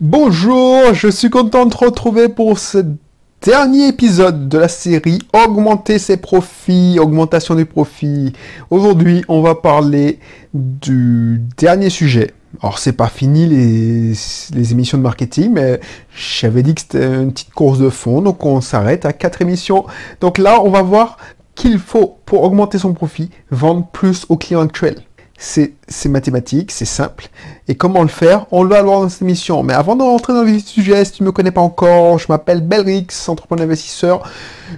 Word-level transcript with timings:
Bonjour, 0.00 0.94
je 0.94 1.08
suis 1.08 1.28
content 1.28 1.66
de 1.66 1.72
te 1.74 1.76
retrouver 1.76 2.30
pour 2.30 2.58
ce 2.58 2.78
dernier 3.42 3.88
épisode 3.88 4.48
de 4.48 4.56
la 4.56 4.68
série 4.68 5.18
Augmenter 5.34 5.98
ses 5.98 6.16
profits, 6.16 6.98
augmentation 6.98 7.54
des 7.54 7.66
profits. 7.66 8.32
Aujourd'hui, 8.70 9.22
on 9.28 9.42
va 9.42 9.54
parler 9.54 10.18
du 10.54 11.42
dernier 11.58 11.90
sujet. 11.90 12.30
Alors, 12.62 12.78
c'est 12.78 12.94
pas 12.94 13.08
fini 13.08 13.46
les, 13.46 14.72
émissions 14.72 14.96
de 14.96 15.02
marketing, 15.02 15.52
mais 15.52 15.80
j'avais 16.16 16.62
dit 16.62 16.74
que 16.74 16.80
c'était 16.80 17.04
une 17.04 17.32
petite 17.32 17.52
course 17.52 17.78
de 17.78 17.90
fond, 17.90 18.22
donc 18.22 18.42
on 18.46 18.62
s'arrête 18.62 19.04
à 19.04 19.12
quatre 19.12 19.42
émissions. 19.42 19.84
Donc 20.22 20.38
là, 20.38 20.62
on 20.62 20.70
va 20.70 20.80
voir 20.80 21.18
qu'il 21.54 21.78
faut, 21.78 22.16
pour 22.24 22.42
augmenter 22.44 22.78
son 22.78 22.94
profit, 22.94 23.28
vendre 23.50 23.86
plus 23.92 24.24
aux 24.30 24.38
clients 24.38 24.62
actuels 24.62 25.02
c'est 25.42 26.08
mathématique, 26.08 26.70
c'est 26.70 26.84
simple. 26.84 27.28
Et 27.66 27.74
comment 27.74 28.02
le 28.02 28.08
faire? 28.08 28.46
On 28.50 28.62
va 28.66 28.80
le 28.80 28.84
voir 28.84 29.00
dans 29.00 29.08
cette 29.08 29.22
émission. 29.22 29.62
Mais 29.62 29.72
avant 29.72 29.96
de 29.96 30.02
rentrer 30.02 30.34
dans 30.34 30.42
le 30.42 30.58
sujet, 30.58 31.02
si 31.06 31.12
tu 31.12 31.22
ne 31.22 31.28
me 31.28 31.32
connais 31.32 31.50
pas 31.50 31.62
encore, 31.62 32.18
je 32.18 32.26
m'appelle 32.28 32.60
Belrix, 32.60 33.06
entrepreneur 33.26 33.64
investisseur. 33.64 34.22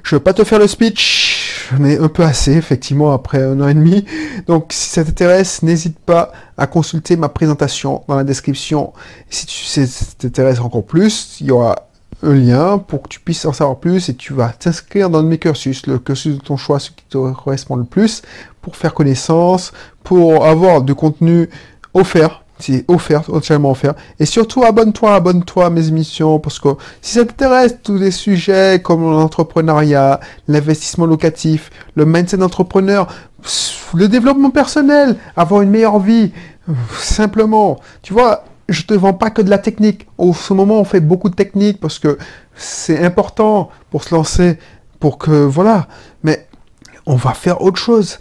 Je 0.05 0.15
ne 0.15 0.21
vais 0.21 0.23
pas 0.23 0.33
te 0.33 0.45
faire 0.45 0.61
le 0.61 0.69
speech, 0.69 1.69
mais 1.81 1.99
un 1.99 2.07
peu 2.07 2.23
assez, 2.23 2.53
effectivement, 2.53 3.13
après 3.13 3.43
un 3.43 3.61
an 3.61 3.67
et 3.67 3.75
demi. 3.75 4.05
Donc, 4.47 4.73
si 4.73 4.89
ça 4.89 5.05
t'intéresse, 5.05 5.63
n'hésite 5.63 5.99
pas 5.99 6.31
à 6.57 6.69
consulter 6.69 7.17
ma 7.17 7.29
présentation 7.29 8.05
dans 8.07 8.15
la 8.15 8.25
description. 8.25 8.93
Si 9.31 9.47
tu 9.47 9.89
t'intéresse 10.19 10.61
encore 10.61 10.85
plus, 10.85 11.39
il 11.41 11.49
y 11.49 11.51
aura 11.51 11.89
un 12.23 12.35
lien 12.35 12.79
pour 12.79 13.03
que 13.03 13.09
tu 13.09 13.21
puisses 13.21 13.45
en 13.45 13.53
savoir 13.53 13.79
plus 13.79 14.09
et 14.09 14.15
tu 14.15 14.33
vas 14.33 14.49
t'inscrire 14.51 15.11
dans 15.11 15.23
mes 15.23 15.39
cursus, 15.39 15.87
le 15.87 15.99
cursus 15.99 16.37
de 16.37 16.43
ton 16.43 16.57
choix, 16.57 16.79
ce 16.79 16.91
qui 16.91 17.05
te 17.09 17.33
correspond 17.33 17.77
le 17.77 17.85
plus, 17.85 18.23
pour 18.61 18.77
faire 18.77 18.95
connaissance, 18.95 19.73
pour 20.05 20.45
avoir 20.47 20.83
du 20.83 20.95
contenu 20.95 21.49
offert. 21.95 22.43
C'est 22.59 22.85
offert, 22.87 23.25
totalement 23.25 23.73
offert. 23.73 23.95
Et 24.21 24.25
surtout, 24.25 24.63
abonne-toi, 24.63 25.17
abonne-toi 25.17 25.67
à 25.67 25.71
mes 25.71 25.89
émissions, 25.89 26.39
parce 26.39 26.61
que 26.61 26.69
si 27.01 27.15
ça 27.15 27.25
t'intéresse, 27.25 27.79
tous 27.83 27.97
les 27.97 28.13
sujets 28.13 28.81
comme 28.81 29.03
l'entrepreneuriat, 29.03 30.21
l'investissement 30.47 31.07
locatif, 31.07 31.71
le 31.97 32.05
mindset 32.05 32.37
d'entrepreneur, 32.37 33.09
le 33.95 34.07
développement 34.07 34.51
personnel, 34.51 35.17
avoir 35.35 35.63
une 35.63 35.71
meilleure 35.71 35.99
vie, 35.99 36.31
simplement, 36.97 37.81
tu 38.03 38.13
vois, 38.13 38.45
je 38.69 38.83
te 38.83 38.95
vends 38.95 39.13
pas 39.13 39.31
que 39.31 39.43
de 39.43 39.51
la 39.51 39.59
technique. 39.59 40.07
Au 40.19 40.33
ce 40.33 40.53
moment, 40.55 40.81
on 40.81 40.85
fait 40.85 41.01
beaucoup 41.01 41.29
de 41.29 41.35
technique 41.35 41.81
parce 41.81 41.99
que 41.99 42.19
c'est 42.55 43.05
important 43.05 43.71
pour 43.91 44.05
se 44.05 44.15
lancer, 44.15 44.59
pour 45.01 45.19
que 45.19 45.45
voilà. 45.45 45.89
Mais 46.23 46.47
on 47.07 47.17
va 47.17 47.35
faire 47.35 47.63
autre 47.63 47.79
chose. 47.79 48.19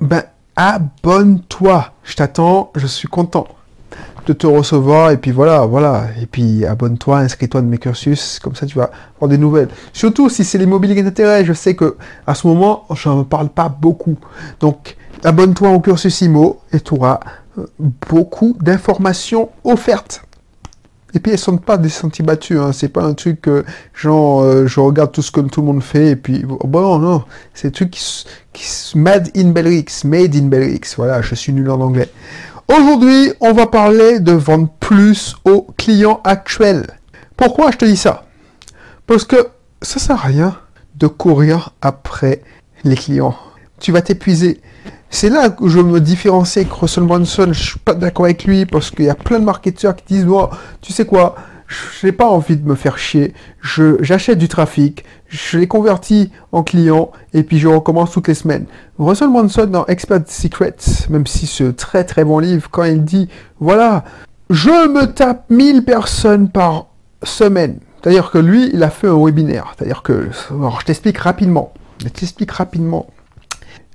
Ben, 0.00 0.24
abonne-toi. 0.56 1.92
Je 2.04 2.16
t'attends. 2.16 2.72
Je 2.76 2.86
suis 2.86 3.08
content 3.08 3.46
de 4.26 4.32
te 4.32 4.46
recevoir 4.46 5.10
et 5.10 5.16
puis 5.16 5.30
voilà, 5.30 5.66
voilà. 5.66 6.06
Et 6.20 6.26
puis 6.26 6.64
abonne-toi, 6.64 7.18
inscris-toi 7.18 7.60
de 7.62 7.66
mes 7.66 7.78
cursus, 7.78 8.38
comme 8.38 8.54
ça 8.54 8.66
tu 8.66 8.78
vas 8.78 8.90
avoir 9.16 9.28
des 9.28 9.38
nouvelles. 9.38 9.68
Surtout 9.92 10.28
si 10.28 10.44
c'est 10.44 10.58
l'immobilier 10.58 10.94
qui 10.94 11.02
t'intéresse, 11.02 11.46
je 11.46 11.52
sais 11.52 11.74
que 11.74 11.96
à 12.26 12.34
ce 12.34 12.46
moment, 12.46 12.86
je 12.94 13.08
ne 13.08 13.22
parle 13.24 13.48
pas 13.48 13.68
beaucoup. 13.68 14.16
Donc 14.60 14.96
abonne-toi 15.24 15.70
au 15.70 15.80
cursus 15.80 16.20
IMO 16.20 16.60
et 16.72 16.80
tu 16.80 16.94
auras 16.94 17.20
beaucoup 17.78 18.56
d'informations 18.60 19.50
offertes. 19.64 20.22
Et 21.14 21.20
puis 21.20 21.32
elles 21.32 21.38
sont 21.38 21.58
pas 21.58 21.76
des 21.76 21.90
sentiers 21.90 22.24
battus, 22.24 22.58
hein. 22.58 22.72
c'est 22.72 22.88
pas 22.88 23.04
un 23.04 23.12
truc 23.12 23.46
genre 23.94 24.40
euh, 24.40 24.66
je 24.66 24.80
regarde 24.80 25.12
tout 25.12 25.20
ce 25.20 25.30
que 25.30 25.40
tout 25.40 25.60
le 25.60 25.66
monde 25.66 25.82
fait 25.82 26.08
et 26.08 26.16
puis 26.16 26.42
bon 26.42 26.98
non, 26.98 27.24
c'est 27.52 27.68
un 27.68 27.70
truc 27.70 27.90
qui, 27.90 28.24
qui 28.54 28.98
made 28.98 29.30
in 29.36 29.50
Belrix, 29.50 30.04
made 30.04 30.34
in 30.34 30.46
Belrix. 30.46 30.94
Voilà, 30.96 31.20
je 31.20 31.34
suis 31.34 31.52
nul 31.52 31.68
en 31.70 31.80
anglais. 31.80 32.08
Aujourd'hui, 32.68 33.32
on 33.40 33.52
va 33.52 33.66
parler 33.66 34.20
de 34.20 34.32
vendre 34.32 34.70
plus 34.80 35.36
aux 35.44 35.66
clients 35.76 36.20
actuels. 36.24 36.86
Pourquoi 37.36 37.70
je 37.70 37.76
te 37.76 37.84
dis 37.84 37.96
ça? 37.96 38.24
Parce 39.06 39.24
que 39.24 39.48
ça 39.82 39.98
sert 39.98 40.16
à 40.16 40.28
rien 40.28 40.56
de 40.94 41.06
courir 41.06 41.70
après 41.82 42.42
les 42.84 42.96
clients. 42.96 43.36
Tu 43.80 43.92
vas 43.92 44.00
t'épuiser. 44.00 44.60
C'est 45.14 45.28
là 45.28 45.50
que 45.50 45.68
je 45.68 45.78
me 45.78 46.00
différencie 46.00 46.64
avec 46.64 46.72
Russell 46.72 47.04
Brunson. 47.04 47.48
Je 47.52 47.62
suis 47.62 47.78
pas 47.78 47.92
d'accord 47.92 48.24
avec 48.24 48.44
lui 48.44 48.64
parce 48.64 48.90
qu'il 48.90 49.04
y 49.04 49.10
a 49.10 49.14
plein 49.14 49.38
de 49.38 49.44
marketeurs 49.44 49.94
qui 49.94 50.14
disent, 50.14 50.26
oh, 50.26 50.48
tu 50.80 50.90
sais 50.90 51.04
quoi, 51.04 51.34
je 51.68 52.06
n'ai 52.06 52.12
pas 52.12 52.26
envie 52.26 52.56
de 52.56 52.66
me 52.66 52.74
faire 52.74 52.96
chier. 52.96 53.34
j'achète 54.00 54.38
du 54.38 54.48
trafic, 54.48 55.04
je 55.28 55.58
les 55.58 55.68
convertis 55.68 56.32
en 56.50 56.62
clients 56.62 57.12
et 57.34 57.42
puis 57.42 57.58
je 57.58 57.68
recommence 57.68 58.12
toutes 58.12 58.26
les 58.26 58.34
semaines. 58.34 58.64
Russell 58.98 59.28
Brunson 59.28 59.66
dans 59.66 59.84
Expert 59.84 60.22
Secrets, 60.26 60.76
même 61.10 61.26
si 61.26 61.46
ce 61.46 61.64
très 61.64 62.04
très 62.04 62.24
bon 62.24 62.38
livre, 62.38 62.68
quand 62.70 62.84
il 62.84 63.04
dit, 63.04 63.28
voilà, 63.60 64.04
je 64.48 64.88
me 64.88 65.12
tape 65.12 65.44
1000 65.50 65.84
personnes 65.84 66.48
par 66.48 66.86
semaine. 67.22 67.80
C'est-à-dire 68.02 68.30
que 68.30 68.38
lui, 68.38 68.70
il 68.72 68.82
a 68.82 68.88
fait 68.88 69.08
un 69.08 69.22
webinaire. 69.22 69.74
C'est-à-dire 69.76 70.02
que, 70.02 70.30
alors 70.50 70.80
je 70.80 70.86
t'explique 70.86 71.18
rapidement. 71.18 71.74
Je 72.02 72.08
t'explique 72.08 72.50
rapidement. 72.50 73.06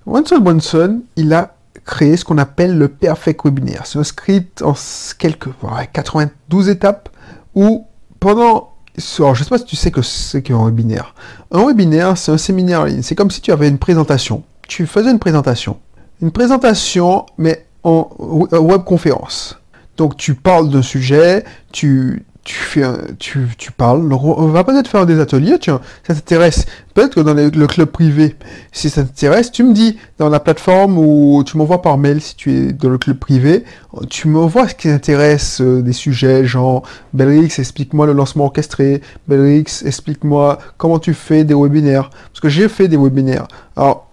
Russell 0.08 0.40
Brunson, 0.40 1.02
il 1.18 1.34
a 1.34 1.56
créé 1.86 2.16
ce 2.16 2.24
qu'on 2.24 2.38
appelle 2.38 2.78
le 2.78 2.88
Perfect 2.88 3.44
Webinaire. 3.44 3.86
C'est 3.86 4.00
un 4.00 4.04
script 4.04 4.62
en 4.62 4.74
quelques 5.20 5.50
92 5.94 6.70
étapes 6.70 7.10
où 7.54 7.86
pendant 8.20 8.74
alors, 9.20 9.36
je 9.36 9.42
ne 9.42 9.44
sais 9.44 9.50
pas 9.50 9.60
si 9.60 9.66
tu 9.66 9.76
sais 9.76 9.92
que 9.92 10.02
c'est 10.02 10.42
qu'un 10.42 10.66
webinaire. 10.66 11.14
Un 11.52 11.68
webinaire, 11.68 12.18
c'est 12.18 12.32
un 12.32 12.38
séminaire 12.40 12.82
en 12.82 12.86
ligne. 12.86 13.04
C'est 13.04 13.14
comme 13.14 13.30
si 13.30 13.42
tu 13.42 13.52
avais 13.52 13.68
une 13.68 13.78
présentation. 13.78 14.44
Tu 14.68 14.88
faisais 14.88 15.12
une 15.12 15.20
présentation. 15.20 15.78
Une 16.20 16.32
présentation, 16.32 17.28
mais 17.38 17.68
en 17.84 18.10
webconférence. 18.18 19.60
Donc, 19.98 20.18
tu 20.18 20.34
parles 20.34 20.70
d'un 20.70 20.82
sujet, 20.82 21.44
tu, 21.72 22.26
tu 22.48 22.56
fais 22.56 22.84
tu, 23.20 23.46
tu 23.58 23.74
parles. 23.74 24.12
on 24.14 24.48
va 24.48 24.64
peut-être 24.64 24.88
faire 24.88 25.06
des 25.06 25.20
ateliers, 25.20 25.58
tiens, 25.60 25.82
ça 26.08 26.14
t'intéresse. 26.16 26.66
Peut-être 26.94 27.16
que 27.16 27.20
dans 27.20 27.34
le 27.34 27.68
club 27.68 27.90
privé, 27.90 28.38
si 28.72 28.90
ça 28.90 29.04
t'intéresse, 29.04 29.52
tu 29.52 29.64
me 29.64 29.74
dis 29.74 29.98
dans 30.18 30.30
la 30.30 30.40
plateforme 30.40 30.98
ou 30.98 31.44
tu 31.46 31.58
m'envoies 31.58 31.82
par 31.82 31.98
mail 31.98 32.22
si 32.22 32.38
tu 32.38 32.54
es 32.54 32.72
dans 32.72 32.88
le 32.88 32.98
club 32.98 33.18
privé, 33.18 33.66
tu 34.10 34.30
m'envoies 34.30 34.70
ce 34.70 34.76
qui 34.76 34.88
t'intéresse, 34.88 35.60
euh, 35.60 35.82
des 35.82 35.92
sujets 35.92 36.46
genre 36.46 36.84
Belrix, 37.14 37.60
explique-moi 37.60 38.06
le 38.06 38.14
lancement 38.14 38.46
orchestré, 38.46 39.02
Belrix, 39.28 39.84
explique-moi 39.86 40.58
comment 40.78 41.00
tu 41.00 41.14
fais 41.14 41.44
des 41.44 41.54
webinaires. 41.54 42.10
Parce 42.30 42.40
que 42.40 42.48
j'ai 42.48 42.70
fait 42.70 42.88
des 42.88 42.98
webinaires. 42.98 43.50
Alors, 43.76 44.10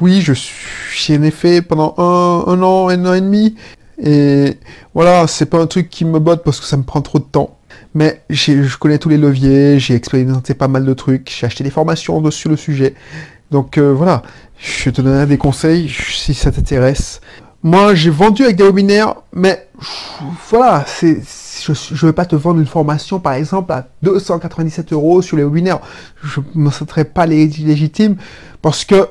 oui, 0.00 0.20
je 0.20 0.32
suis, 0.32 1.16
en 1.16 1.22
effet 1.22 1.62
pendant 1.62 1.94
un, 1.98 2.44
un 2.46 2.62
an, 2.62 2.88
un 2.90 3.06
an 3.06 3.14
et 3.14 3.20
demi, 3.20 3.56
et 4.02 4.58
voilà, 4.94 5.26
c'est 5.26 5.46
pas 5.46 5.58
un 5.58 5.66
truc 5.66 5.90
qui 5.90 6.04
me 6.04 6.18
botte 6.18 6.42
parce 6.44 6.60
que 6.60 6.66
ça 6.66 6.76
me 6.76 6.82
prend 6.82 7.02
trop 7.02 7.18
de 7.18 7.24
temps. 7.24 7.58
Mais 7.94 8.22
je 8.30 8.76
connais 8.76 8.98
tous 8.98 9.08
les 9.08 9.18
leviers, 9.18 9.78
j'ai 9.78 9.94
expérimenté 9.94 10.54
pas 10.54 10.68
mal 10.68 10.84
de 10.84 10.94
trucs, 10.94 11.34
j'ai 11.36 11.46
acheté 11.46 11.64
des 11.64 11.70
formations 11.70 12.20
dessus 12.20 12.48
le 12.48 12.56
sujet. 12.56 12.94
Donc 13.50 13.78
euh, 13.78 13.92
voilà, 13.92 14.22
je 14.58 14.90
te 14.90 15.00
donnerai 15.00 15.26
des 15.26 15.38
conseils 15.38 15.88
si 15.88 16.34
ça 16.34 16.52
t'intéresse. 16.52 17.20
Moi, 17.62 17.94
j'ai 17.94 18.10
vendu 18.10 18.44
avec 18.44 18.56
des 18.56 18.64
webinaires, 18.64 19.16
mais 19.34 19.68
voilà, 20.48 20.86
je 21.02 21.12
ne 21.68 22.06
vais 22.06 22.12
pas 22.14 22.24
te 22.24 22.34
vendre 22.34 22.58
une 22.58 22.66
formation, 22.66 23.20
par 23.20 23.34
exemple, 23.34 23.70
à 23.72 23.86
297 24.02 24.94
euros 24.94 25.20
sur 25.20 25.36
les 25.36 25.44
webinaires. 25.44 25.80
Je 26.22 26.40
ne 26.54 26.62
me 26.62 26.70
sentirais 26.70 27.04
pas 27.04 27.26
légitime 27.26 28.16
parce 28.62 28.86
que 28.86 29.08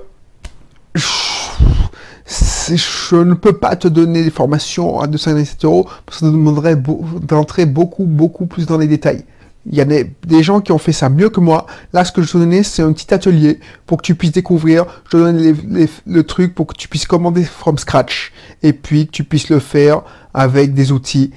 je 2.29 3.15
ne 3.15 3.33
peux 3.33 3.53
pas 3.53 3.75
te 3.75 3.87
donner 3.87 4.23
des 4.23 4.29
formations 4.29 4.99
à 4.99 5.07
297 5.07 5.65
euros 5.65 5.87
parce 6.05 6.19
que 6.19 6.25
ça 6.25 6.31
demanderait 6.31 6.75
d'entrer 6.75 7.65
beaucoup, 7.65 8.05
beaucoup 8.05 8.45
plus 8.45 8.65
dans 8.65 8.77
les 8.77 8.87
détails. 8.87 9.23
Il 9.65 9.75
y 9.75 9.81
a 9.81 9.85
des, 9.85 10.43
gens 10.43 10.61
qui 10.61 10.71
ont 10.71 10.77
fait 10.77 10.93
ça 10.93 11.09
mieux 11.09 11.29
que 11.29 11.39
moi. 11.39 11.65
Là, 11.91 12.05
ce 12.05 12.11
que 12.11 12.21
je 12.21 12.31
te 12.31 12.37
donnais, 12.37 12.63
c'est 12.63 12.81
un 12.81 12.93
petit 12.93 13.13
atelier 13.13 13.59
pour 13.85 13.97
que 13.97 14.03
tu 14.03 14.15
puisses 14.15 14.31
découvrir. 14.31 14.85
Je 15.05 15.09
te 15.11 15.17
donne 15.17 15.87
le 16.05 16.23
truc 16.23 16.55
pour 16.55 16.67
que 16.67 16.75
tu 16.75 16.87
puisses 16.87 17.05
commander 17.05 17.43
from 17.43 17.77
scratch 17.77 18.31
et 18.63 18.73
puis 18.73 19.07
que 19.07 19.11
tu 19.11 19.23
puisses 19.23 19.49
le 19.49 19.59
faire 19.59 20.01
avec 20.33 20.73
des 20.73 20.91
outils 20.91 21.31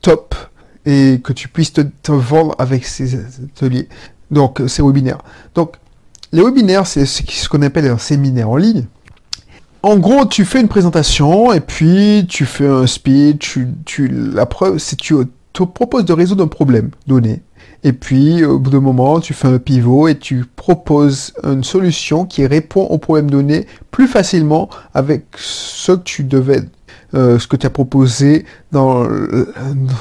top 0.00 0.34
et 0.86 1.20
que 1.22 1.32
tu 1.32 1.48
puisses 1.48 1.72
te, 1.72 1.82
vendre 2.10 2.54
avec 2.58 2.86
ces 2.86 3.16
ateliers. 3.16 3.88
Donc, 4.30 4.62
ces 4.66 4.82
webinaires. 4.82 5.22
Donc, 5.54 5.76
les 6.32 6.42
webinaires, 6.42 6.86
c'est 6.86 7.06
ce 7.06 7.48
qu'on 7.48 7.62
appelle 7.62 7.86
un 7.86 7.98
séminaire 7.98 8.50
en 8.50 8.56
ligne 8.56 8.86
en 9.82 9.96
gros, 9.98 10.26
tu 10.26 10.44
fais 10.44 10.60
une 10.60 10.68
présentation 10.68 11.52
et 11.52 11.60
puis 11.60 12.26
tu 12.28 12.46
fais 12.46 12.66
un 12.66 12.86
speech. 12.86 13.58
Tu, 13.84 14.08
la 14.08 14.46
preuve, 14.46 14.78
c'est 14.78 14.96
tu 14.96 15.14
te 15.52 15.62
proposes 15.62 16.04
de 16.04 16.12
résoudre 16.12 16.44
un 16.44 16.48
problème 16.48 16.90
donné. 17.06 17.42
Et 17.84 17.92
puis, 17.92 18.44
au 18.44 18.58
bout 18.58 18.70
d'un 18.70 18.80
moment, 18.80 19.20
tu 19.20 19.34
fais 19.34 19.46
un 19.46 19.58
pivot 19.58 20.08
et 20.08 20.18
tu 20.18 20.44
proposes 20.56 21.32
une 21.44 21.62
solution 21.62 22.24
qui 22.24 22.44
répond 22.44 22.82
au 22.82 22.98
problème 22.98 23.30
donné 23.30 23.66
plus 23.92 24.08
facilement 24.08 24.68
avec 24.94 25.26
ce 25.36 25.92
que 25.92 26.02
tu 26.02 26.24
devais, 26.24 26.62
euh, 27.14 27.38
ce 27.38 27.46
que 27.46 27.54
tu 27.54 27.66
as 27.66 27.70
proposé 27.70 28.44
dans, 28.72 29.06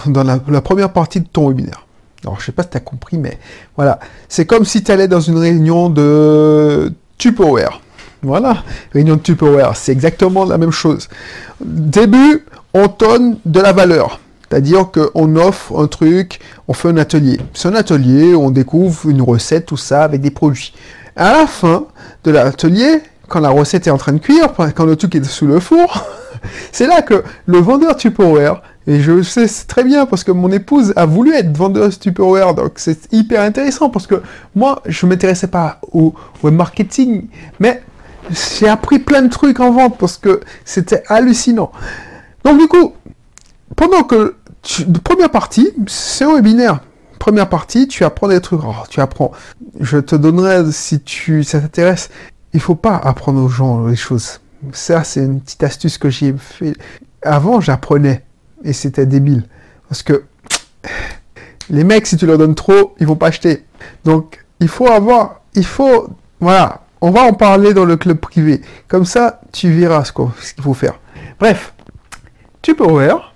dans 0.08 0.24
la, 0.24 0.62
première 0.62 0.92
partie 0.92 1.22
de 1.22 1.28
ton 1.28 1.50
webinaire. 1.50 1.86
Alors, 2.24 2.40
je 2.40 2.46
sais 2.46 2.52
pas 2.52 2.64
si 2.64 2.70
tu 2.70 2.80
compris, 2.80 3.20
mais 3.20 3.38
voilà. 3.76 4.00
C'est 4.28 4.48
comme 4.48 4.66
si 4.66 4.82
tu 4.82 4.92
allais 4.92 5.08
dans 5.08 5.22
une 5.22 5.38
réunion 5.38 5.92
de 5.92 6.92
Tupperware. 7.20 7.80
Voilà, 8.24 8.64
réunion 8.94 9.16
de 9.16 9.22
Tupperware, 9.22 9.76
c'est 9.76 9.92
exactement 9.92 10.46
la 10.46 10.58
même 10.58 10.72
chose. 10.72 11.08
Début, 11.62 12.46
on 12.74 12.88
donne 12.88 13.38
de 13.46 13.60
la 13.60 13.74
valeur. 13.74 14.20
C'est-à-dire 14.50 14.90
qu'on 14.92 15.36
offre 15.36 15.78
un 15.80 15.88
truc, 15.88 16.40
on 16.68 16.74
fait 16.74 16.88
un 16.88 16.98
atelier. 16.98 17.40
C'est 17.54 17.68
un 17.68 17.76
atelier, 17.76 18.34
on 18.34 18.50
découvre 18.50 19.10
une 19.10 19.22
recette, 19.22 19.66
tout 19.66 19.78
ça, 19.78 20.04
avec 20.04 20.22
des 20.22 20.32
produits. 20.32 20.74
À 21.16 21.34
la 21.34 21.48
fin 21.48 21.86
de 22.24 22.32
l'atelier, 22.32 23.02
quand 23.28 23.40
la 23.40 23.50
recette 23.50 23.88
est 23.88 23.92
en 23.92 23.98
train 23.98 24.14
de 24.14 24.20
cuire, 24.20 24.54
quand 24.76 24.86
le 24.86 24.96
truc 24.96 25.16
est 25.16 25.24
sous 25.26 25.48
le 25.48 25.60
four, 25.60 26.06
c'est 26.72 26.88
là 26.88 27.02
que 27.02 27.24
le 27.46 27.58
vendeur 27.60 27.98
Tupperware, 27.98 28.62
et 28.88 29.02
je 29.02 29.22
sais 29.22 29.48
très 29.68 29.84
bien 29.84 30.06
parce 30.06 30.24
que 30.24 30.32
mon 30.32 30.50
épouse 30.50 30.94
a 30.96 31.06
voulu 31.06 31.36
être 31.36 31.56
vendeuse 31.56 32.00
Tupperware, 32.00 32.54
donc 32.54 32.74
c'est 32.78 33.12
hyper 33.12 33.42
intéressant 33.42 33.90
parce 33.90 34.08
que 34.08 34.22
moi, 34.56 34.82
je 34.86 35.06
m'intéressais 35.06 35.48
pas 35.48 35.82
au, 35.92 36.14
au 36.42 36.52
marketing, 36.52 37.28
mais 37.60 37.84
j'ai 38.30 38.68
appris 38.68 39.00
plein 39.00 39.22
de 39.22 39.30
trucs 39.30 39.60
en 39.60 39.72
vente 39.72 39.98
parce 39.98 40.18
que 40.18 40.42
c'était 40.66 41.04
hallucinant. 41.08 41.72
Donc 42.44 42.60
du 42.60 42.68
coup, 42.68 42.94
pendant 43.76 44.04
que 44.04 44.36
tu, 44.62 44.86
première 44.86 45.30
partie, 45.30 45.72
c'est 45.88 46.26
un 46.26 46.36
webinaire. 46.36 46.82
Première 47.20 47.50
partie, 47.50 47.88
tu 47.88 48.04
apprends 48.04 48.28
des 48.28 48.42
trucs. 48.42 48.62
Oh, 48.64 48.74
tu 48.90 49.02
apprends. 49.02 49.32
Je 49.80 49.98
te 49.98 50.16
donnerai 50.16 50.72
si 50.72 51.02
tu 51.02 51.44
ça 51.44 51.60
t'intéresse. 51.60 52.10
Il 52.54 52.60
faut 52.60 52.76
pas 52.76 52.96
apprendre 52.96 53.42
aux 53.42 53.50
gens 53.50 53.88
les 53.88 53.96
choses. 53.96 54.40
Ça, 54.72 55.04
c'est 55.04 55.22
une 55.22 55.42
petite 55.42 55.64
astuce 55.64 55.98
que 55.98 56.10
j'ai 56.10 56.34
fait. 56.38 56.74
Avant, 57.22 57.60
j'apprenais 57.60 58.24
et 58.64 58.74
c'était 58.74 59.06
débile 59.06 59.44
parce 59.90 60.04
que 60.04 60.24
les 61.70 61.84
mecs, 61.84 62.08
si 62.08 62.18
tu 62.18 62.26
leur 62.26 62.38
donnes 62.38 62.56
trop, 62.56 62.96
ils 63.00 63.08
vont 63.08 63.16
pas 63.16 63.28
acheter. 63.28 63.66
Donc, 64.06 64.46
il 64.60 64.68
faut 64.68 64.88
avoir, 64.88 65.42
il 65.54 65.66
faut, 65.66 66.10
voilà, 66.40 66.82
on 67.02 67.12
va 67.12 67.22
en 67.22 67.34
parler 67.34 67.74
dans 67.74 67.86
le 67.86 67.98
club 67.98 68.18
privé. 68.18 68.62
Comme 68.88 69.06
ça, 69.06 69.42
tu 69.52 69.72
verras 69.72 70.04
ce 70.04 70.12
qu'il 70.12 70.64
faut 70.64 70.74
faire. 70.74 71.00
Bref, 71.40 71.74
Tupperware, 72.62 73.34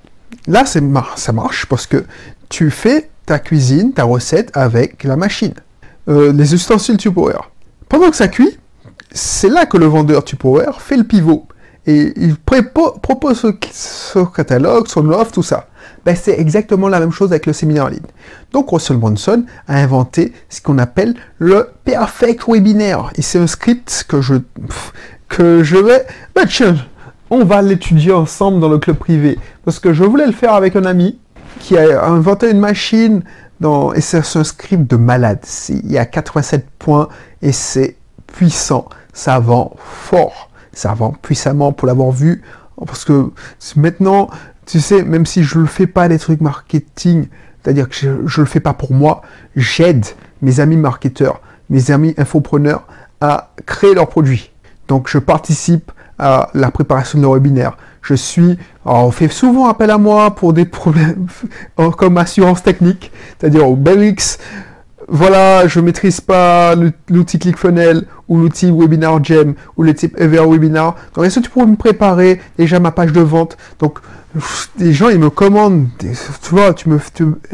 là, 0.47 0.65
ça 0.65 1.31
marche 1.31 1.65
parce 1.67 1.87
que 1.87 2.05
tu 2.49 2.71
fais 2.71 3.09
ta 3.25 3.39
cuisine, 3.39 3.93
ta 3.93 4.03
recette 4.03 4.55
avec 4.55 5.03
la 5.03 5.15
machine. 5.15 5.53
Euh, 6.09 6.33
les 6.33 6.53
ustensiles 6.53 6.97
Tupperware. 6.97 7.51
Pendant 7.87 8.09
que 8.09 8.15
ça 8.15 8.27
cuit, 8.27 8.57
c'est 9.11 9.49
là 9.49 9.65
que 9.65 9.77
le 9.77 9.85
vendeur 9.85 10.23
Tupperware 10.23 10.81
fait 10.81 10.97
le 10.97 11.03
pivot. 11.03 11.47
Et 11.85 12.13
il 12.15 12.35
propose 12.37 13.45
son 13.71 14.25
catalogue, 14.25 14.87
son 14.87 15.09
offre, 15.09 15.31
tout 15.31 15.43
ça. 15.43 15.67
Ben, 16.05 16.15
c'est 16.15 16.39
exactement 16.39 16.87
la 16.87 16.99
même 16.99 17.11
chose 17.11 17.31
avec 17.31 17.45
le 17.45 17.53
séminaire 17.53 17.85
en 17.85 17.89
ligne. 17.89 17.99
Donc 18.51 18.69
Russell 18.69 18.97
Brunson 18.97 19.45
a 19.67 19.77
inventé 19.77 20.33
ce 20.49 20.61
qu'on 20.61 20.77
appelle 20.77 21.15
le 21.37 21.69
Perfect 21.83 22.43
Webinaire. 22.47 23.11
Et 23.15 23.21
c'est 23.21 23.39
un 23.39 23.47
script 23.47 24.05
que 24.07 24.21
je, 24.21 24.35
que 25.29 25.63
je 25.63 25.77
vais... 25.77 26.05
Ben, 26.35 26.45
tiens, 26.47 26.75
on 27.29 27.45
va 27.45 27.61
l'étudier 27.61 28.11
ensemble 28.11 28.59
dans 28.59 28.69
le 28.69 28.77
club 28.77 28.97
privé. 28.97 29.39
Parce 29.63 29.79
que 29.79 29.93
je 29.93 30.03
voulais 30.03 30.25
le 30.25 30.33
faire 30.33 30.53
avec 30.53 30.75
un 30.75 30.85
ami 30.85 31.19
qui 31.59 31.77
a 31.77 32.05
inventé 32.05 32.49
une 32.49 32.59
machine 32.59 33.23
et 33.95 34.01
c'est 34.01 34.17
un 34.17 34.43
script 34.43 34.89
de 34.89 34.95
malade. 34.95 35.39
Il 35.69 35.91
y 35.91 35.97
a 35.97 36.05
87 36.05 36.65
points 36.79 37.09
et 37.41 37.51
c'est 37.51 37.95
puissant. 38.25 38.85
Ça 39.13 39.39
vend 39.39 39.75
fort. 39.77 40.49
Ça 40.73 40.93
vend 40.93 41.13
puissamment 41.21 41.71
pour 41.71 41.87
l'avoir 41.87 42.11
vu. 42.11 42.41
Parce 42.83 43.05
que 43.05 43.31
maintenant, 43.75 44.29
tu 44.71 44.79
sais, 44.79 45.03
même 45.03 45.25
si 45.25 45.43
je 45.43 45.59
ne 45.59 45.65
fais 45.65 45.85
pas 45.85 46.07
des 46.07 46.17
trucs 46.17 46.39
marketing, 46.39 47.27
c'est-à-dire 47.61 47.89
que 47.89 47.95
je 47.95 48.07
ne 48.07 48.45
le 48.45 48.45
fais 48.45 48.61
pas 48.61 48.73
pour 48.73 48.93
moi, 48.93 49.21
j'aide 49.57 50.05
mes 50.41 50.61
amis 50.61 50.77
marketeurs, 50.77 51.41
mes 51.69 51.91
amis 51.91 52.13
infopreneurs 52.17 52.87
à 53.19 53.51
créer 53.65 53.93
leurs 53.93 54.07
produits. 54.07 54.51
Donc 54.87 55.09
je 55.09 55.17
participe 55.17 55.91
à 56.17 56.49
la 56.53 56.71
préparation 56.71 57.17
de 57.19 57.23
leur 57.23 57.33
webinaire. 57.33 57.75
Je 58.01 58.13
suis, 58.13 58.57
on 58.85 59.11
fait 59.11 59.27
souvent 59.27 59.67
appel 59.67 59.91
à 59.91 59.97
moi 59.97 60.35
pour 60.35 60.53
des 60.53 60.65
problèmes 60.65 61.27
comme 61.97 62.17
assurance 62.17 62.63
technique, 62.63 63.11
c'est-à-dire 63.39 63.67
au 63.67 63.75
Belix, 63.75 64.39
voilà, 65.09 65.67
je 65.67 65.81
maîtrise 65.81 66.21
pas 66.21 66.73
l'outil 67.09 67.37
ClickFunnels 67.37 68.05
ou 68.29 68.37
l'outil 68.37 68.71
Webinar 68.71 69.21
Gem 69.21 69.55
ou 69.75 69.83
le 69.83 69.93
type 69.93 70.17
Ever 70.17 70.45
Webinar. 70.47 70.95
Donc, 71.13 71.25
est-ce 71.25 71.41
que 71.41 71.45
tu 71.45 71.49
pourrais 71.49 71.65
me 71.65 71.75
préparer 71.75 72.39
déjà 72.57 72.79
ma 72.79 72.91
page 72.91 73.11
de 73.11 73.19
vente? 73.19 73.57
Donc, 73.79 73.99
les 74.77 74.93
gens, 74.93 75.09
ils 75.09 75.19
me 75.19 75.29
commandent. 75.29 75.87
Tu 75.99 76.07
vois, 76.49 76.73
tu 76.73 76.89
me, 76.89 76.99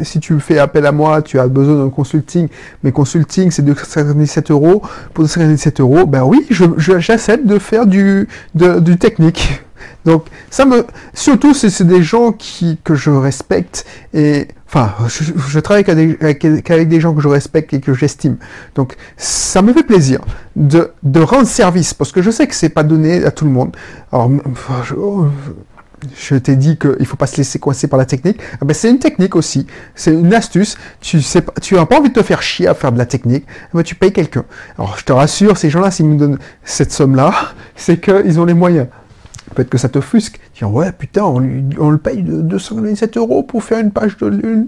si 0.02 0.20
tu 0.20 0.38
fais 0.40 0.58
appel 0.58 0.86
à 0.86 0.92
moi, 0.92 1.22
tu 1.22 1.38
as 1.38 1.48
besoin 1.48 1.76
d'un 1.82 1.90
consulting. 1.90 2.48
Mais 2.82 2.92
consulting, 2.92 3.50
c'est 3.50 3.64
de 3.64 3.74
57 3.74 4.50
euros. 4.50 4.82
Pour 5.14 5.28
57 5.28 5.80
euros, 5.80 6.06
ben 6.06 6.24
oui, 6.24 6.46
j'essaie 6.78 7.38
de 7.38 7.58
faire 7.58 7.86
du, 7.86 8.28
du 8.54 8.98
technique. 8.98 9.62
Donc, 10.04 10.26
ça 10.50 10.64
me, 10.64 10.86
surtout, 11.12 11.54
c'est 11.54 11.86
des 11.86 12.02
gens 12.02 12.32
qui, 12.32 12.78
que 12.82 12.94
je 12.94 13.10
respecte 13.10 13.84
et, 14.14 14.48
enfin, 14.66 14.94
je, 15.08 15.60
travaille 15.60 15.84
qu'avec 15.84 16.88
des 16.88 17.00
gens 17.00 17.14
que 17.14 17.20
je 17.20 17.28
respecte 17.28 17.74
et 17.74 17.80
que 17.80 17.94
j'estime. 17.94 18.36
Donc, 18.74 18.96
ça 19.16 19.60
me 19.60 19.72
fait 19.72 19.82
plaisir 19.82 20.20
de, 20.56 20.92
de, 21.02 21.20
rendre 21.20 21.46
service 21.46 21.94
parce 21.94 22.12
que 22.12 22.22
je 22.22 22.30
sais 22.30 22.46
que 22.46 22.54
c'est 22.54 22.70
pas 22.70 22.84
donné 22.84 23.24
à 23.24 23.30
tout 23.30 23.44
le 23.44 23.50
monde. 23.50 23.76
Alors, 24.12 24.30
je, 24.84 24.94
t'ai 26.36 26.56
dit 26.56 26.76
qu'il 26.76 26.96
ne 26.98 27.04
faut 27.04 27.16
pas 27.16 27.26
se 27.26 27.36
laisser 27.36 27.58
coincer 27.58 27.88
par 27.88 27.98
la 27.98 28.04
technique. 28.04 28.38
Ah 28.60 28.64
ben, 28.64 28.74
c'est 28.74 28.90
une 28.90 28.98
technique 28.98 29.36
aussi. 29.36 29.66
C'est 29.94 30.12
une 30.12 30.32
astuce. 30.34 30.76
Tu 31.00 31.22
sais 31.22 31.42
tu 31.62 31.78
as 31.78 31.86
pas 31.86 31.98
envie 31.98 32.10
de 32.10 32.14
te 32.14 32.22
faire 32.22 32.42
chier 32.42 32.66
à 32.66 32.74
faire 32.74 32.92
de 32.92 32.98
la 32.98 33.06
technique. 33.06 33.44
Ah 33.48 33.70
ben, 33.74 33.82
tu 33.82 33.94
payes 33.94 34.12
quelqu'un. 34.12 34.44
Alors, 34.78 34.96
je 34.98 35.04
te 35.04 35.12
rassure, 35.12 35.56
ces 35.56 35.70
gens-là, 35.70 35.90
s'ils 35.90 36.06
me 36.06 36.18
donnent 36.18 36.38
cette 36.64 36.92
somme-là, 36.92 37.32
c'est 37.76 38.00
qu'ils 38.00 38.40
ont 38.40 38.44
les 38.44 38.54
moyens. 38.54 38.86
Peut-être 39.54 39.70
que 39.70 39.78
ça 39.78 39.88
te 39.88 40.00
fusque. 40.00 40.38
Tiens, 40.54 40.68
ouais, 40.68 40.92
putain, 40.92 41.24
on, 41.24 41.38
le 41.40 41.98
paye 41.98 42.22
de 42.22 42.42
227 42.42 43.16
euros 43.16 43.42
pour 43.42 43.64
faire 43.64 43.78
une 43.78 43.90
page 43.90 44.16
de. 44.18 44.66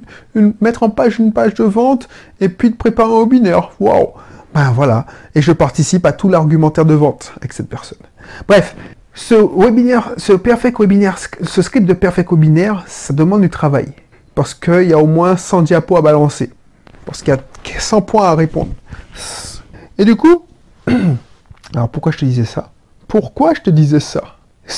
Mettre 0.61 0.83
en 0.83 0.91
page 0.91 1.19
une 1.19 1.33
page 1.33 1.55
de 1.55 1.65
vente 1.65 2.09
et 2.41 2.49
puis 2.49 2.71
de 2.71 2.77
préparer 2.77 3.13
un 3.13 3.27
binaire. 3.27 3.73
Waouh! 3.79 4.09
Ben 4.55 4.73
voilà. 4.73 5.07
Et 5.35 5.43
je 5.43 5.53
participe 5.53 6.07
à 6.07 6.13
tout 6.13 6.29
l'argumentaire 6.29 6.85
de 6.85 6.95
vente 6.95 7.33
avec 7.37 7.53
cette 7.53 7.69
personne. 7.69 7.99
Bref, 8.49 8.75
ce 9.15 9.35
webinaire, 9.35 10.15
ce 10.17 11.63
script 11.63 11.87
de 11.87 11.93
perfect 11.93 12.31
webinaire, 12.31 12.85
ça 12.87 13.13
demande 13.13 13.43
du 13.43 13.51
travail. 13.51 13.89
Parce 14.35 14.55
qu'il 14.55 14.89
y 14.89 14.93
a 14.93 14.99
au 14.99 15.07
moins 15.07 15.37
100 15.37 15.63
diapos 15.63 15.97
à 15.97 16.03
balancer. 16.03 16.51
Parce 17.05 17.23
qu'il 17.23 17.35
y 17.35 17.37
a 17.37 17.81
100 17.81 18.03
points 18.03 18.27
à 18.27 18.35
répondre. 18.35 18.73
Et 19.99 20.05
du 20.05 20.17
coup, 20.17 20.45
alors 21.75 21.89
pourquoi 21.89 22.13
je 22.13 22.19
te 22.19 22.25
disais 22.25 22.45
ça? 22.45 22.71
Pourquoi 23.09 23.55
je 23.55 23.61
te 23.61 23.71
disais 23.71 24.01
ça? 24.01 24.23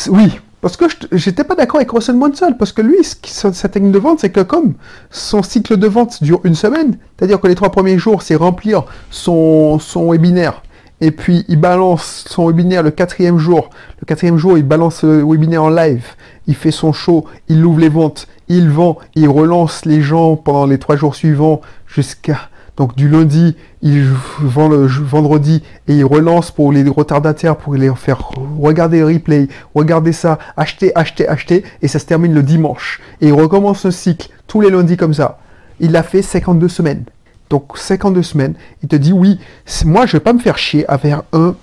Oui, 0.08 0.40
parce 0.62 0.76
que 0.76 0.86
j'étais 1.12 1.44
pas 1.44 1.54
d'accord 1.54 1.76
avec 1.76 1.90
Russell 1.90 2.16
Brunson, 2.16 2.54
parce 2.58 2.72
que 2.72 2.80
lui, 2.82 2.96
sa 3.02 3.68
technique 3.68 3.92
de 3.92 3.98
vente, 3.98 4.20
c'est 4.20 4.30
que 4.30 4.40
comme 4.40 4.74
son 5.10 5.42
cycle 5.42 5.76
de 5.76 5.86
vente 5.86 6.22
dure 6.22 6.40
une 6.44 6.54
semaine, 6.54 6.96
c'est-à-dire 7.18 7.40
que 7.40 7.48
les 7.48 7.54
trois 7.54 7.70
premiers 7.70 7.98
jours, 7.98 8.22
c'est 8.22 8.36
remplir 8.36 8.84
son 9.10 9.78
webinaire, 9.94 10.62
et 11.02 11.10
puis 11.10 11.44
il 11.48 11.58
balance 11.58 12.24
son 12.28 12.46
webinaire 12.46 12.84
le 12.84 12.92
quatrième 12.92 13.36
jour. 13.36 13.68
Le 14.00 14.06
quatrième 14.06 14.38
jour, 14.38 14.56
il 14.56 14.62
balance 14.62 15.02
le 15.02 15.22
webinaire 15.24 15.64
en 15.64 15.68
live, 15.68 16.06
il 16.46 16.54
fait 16.54 16.70
son 16.70 16.92
show, 16.92 17.26
il 17.48 17.62
ouvre 17.66 17.80
les 17.80 17.88
ventes, 17.88 18.28
il 18.48 18.70
vend, 18.70 18.96
il 19.16 19.28
relance 19.28 19.84
les 19.84 20.00
gens 20.00 20.36
pendant 20.36 20.64
les 20.64 20.78
trois 20.78 20.96
jours 20.96 21.16
suivants 21.16 21.60
jusqu'à 21.88 22.48
donc 22.76 22.94
du 22.94 23.08
lundi, 23.08 23.56
il 23.82 24.08
vend 24.40 24.68
le 24.68 24.86
vendredi 24.86 25.62
et 25.88 25.96
il 25.96 26.04
relance 26.04 26.50
pour 26.50 26.72
les 26.72 26.88
retardataires 26.88 27.56
pour 27.56 27.74
les 27.74 27.94
faire 27.94 28.30
regarder 28.58 29.00
le 29.00 29.06
replay, 29.06 29.48
regarder 29.74 30.12
ça, 30.12 30.38
acheter, 30.56 30.90
acheter, 30.96 31.28
acheter, 31.28 31.64
et 31.82 31.88
ça 31.88 31.98
se 31.98 32.06
termine 32.06 32.32
le 32.32 32.42
dimanche. 32.42 33.00
Et 33.20 33.28
il 33.28 33.34
recommence 33.34 33.84
un 33.84 33.90
cycle 33.90 34.30
tous 34.46 34.60
les 34.60 34.70
lundis 34.70 34.96
comme 34.96 35.12
ça. 35.12 35.40
Il 35.80 35.90
l'a 35.92 36.02
fait 36.02 36.22
52 36.22 36.68
semaines. 36.68 37.04
Donc 37.52 37.76
52 37.76 38.22
semaines, 38.22 38.54
il 38.82 38.88
te 38.88 38.96
dit 38.96 39.12
oui, 39.12 39.38
moi 39.84 40.06
je 40.06 40.12
vais 40.12 40.20
pas 40.20 40.32
me 40.32 40.38
faire 40.38 40.56
chier 40.56 40.88
à 40.88 40.96
faire 40.96 41.22
un... 41.34 41.54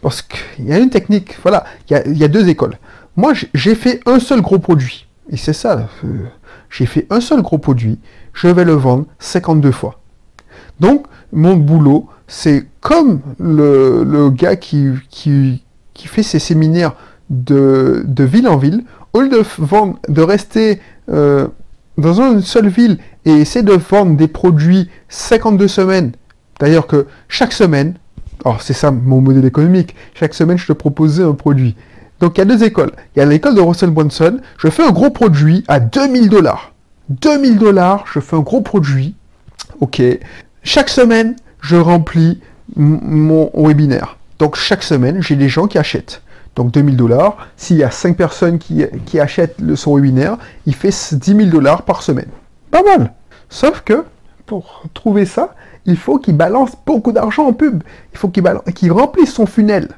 Parce 0.00 0.22
qu'il 0.22 0.64
y 0.66 0.72
a 0.72 0.78
une 0.78 0.88
technique, 0.88 1.36
voilà, 1.42 1.64
il 1.90 2.16
y 2.16 2.24
a, 2.24 2.28
deux 2.28 2.48
écoles. 2.48 2.78
Moi 3.16 3.34
j'ai 3.52 3.74
fait 3.74 4.00
un 4.06 4.18
seul 4.18 4.40
gros 4.40 4.58
produit. 4.58 5.06
Et 5.28 5.36
c'est 5.36 5.52
ça, 5.52 5.90
euh, 6.04 6.08
j'ai 6.70 6.86
fait 6.86 7.06
un 7.10 7.20
seul 7.20 7.42
gros 7.42 7.58
produit, 7.58 7.98
je 8.32 8.48
vais 8.48 8.64
le 8.64 8.72
vendre 8.72 9.04
52 9.18 9.72
fois. 9.72 10.00
Donc, 10.80 11.04
mon 11.32 11.54
boulot, 11.54 12.08
c'est 12.26 12.64
comme 12.80 13.20
le, 13.38 14.30
gars 14.30 14.56
qui, 14.56 14.88
qui, 15.10 15.60
fait 15.94 16.22
ses 16.22 16.38
séminaires 16.38 16.96
de, 17.28 18.06
ville 18.20 18.48
en 18.48 18.56
ville, 18.56 18.84
au 19.12 19.20
lieu 19.20 19.28
de, 19.28 19.42
vendre, 19.58 19.98
de 20.08 20.22
rester 20.22 20.80
euh, 21.10 21.48
dans 21.98 22.20
une 22.20 22.42
seule 22.42 22.68
ville 22.68 22.98
et 23.24 23.32
essayer 23.32 23.62
de 23.62 23.72
vendre 23.72 24.16
des 24.16 24.28
produits 24.28 24.90
52 25.08 25.68
semaines, 25.68 26.12
d'ailleurs 26.60 26.86
que 26.86 27.06
chaque 27.28 27.52
semaine, 27.52 27.94
alors 28.44 28.62
c'est 28.62 28.74
ça 28.74 28.90
mon 28.90 29.20
modèle 29.20 29.44
économique, 29.44 29.94
chaque 30.14 30.34
semaine 30.34 30.58
je 30.58 30.66
te 30.66 30.72
proposais 30.72 31.22
un 31.22 31.32
produit. 31.32 31.74
Donc 32.20 32.36
il 32.36 32.40
y 32.40 32.42
a 32.42 32.44
deux 32.46 32.64
écoles. 32.64 32.92
Il 33.14 33.18
y 33.18 33.22
a 33.22 33.26
l'école 33.26 33.54
de 33.54 33.60
Russell 33.60 33.90
Brunson, 33.90 34.40
je 34.58 34.68
fais 34.68 34.84
un 34.84 34.90
gros 34.90 35.10
produit 35.10 35.64
à 35.68 35.80
2000 35.80 36.28
dollars. 36.28 36.72
2000 37.08 37.58
dollars, 37.58 38.04
je 38.12 38.20
fais 38.20 38.36
un 38.36 38.40
gros 38.40 38.60
produit. 38.60 39.14
Ok, 39.80 40.02
chaque 40.62 40.88
semaine, 40.88 41.36
je 41.60 41.76
remplis 41.76 42.40
mon 42.76 43.50
webinaire. 43.54 44.16
Donc 44.38 44.56
chaque 44.56 44.82
semaine, 44.82 45.22
j'ai 45.22 45.36
des 45.36 45.48
gens 45.48 45.66
qui 45.66 45.78
achètent. 45.78 46.22
Donc 46.56 46.72
2000 46.72 46.96
dollars. 46.96 47.36
S'il 47.56 47.76
y 47.76 47.84
a 47.84 47.90
5 47.90 48.16
personnes 48.16 48.58
qui, 48.58 49.20
achètent 49.20 49.60
le, 49.60 49.76
son 49.76 49.94
webinaire, 49.94 50.38
il 50.64 50.74
fait 50.74 51.14
10 51.14 51.36
000 51.36 51.50
dollars 51.50 51.82
par 51.82 52.02
semaine. 52.02 52.28
Pas 52.70 52.82
mal. 52.82 53.12
Sauf 53.48 53.82
que 53.82 54.04
pour 54.46 54.84
trouver 54.94 55.26
ça, 55.26 55.54
il 55.84 55.96
faut 55.96 56.18
qu'il 56.18 56.36
balance 56.36 56.72
beaucoup 56.84 57.12
d'argent 57.12 57.46
en 57.46 57.52
pub. 57.52 57.82
Il 58.12 58.18
faut 58.18 58.28
qu'il 58.28 58.92
remplisse 58.92 59.32
son 59.32 59.46
funnel 59.46 59.88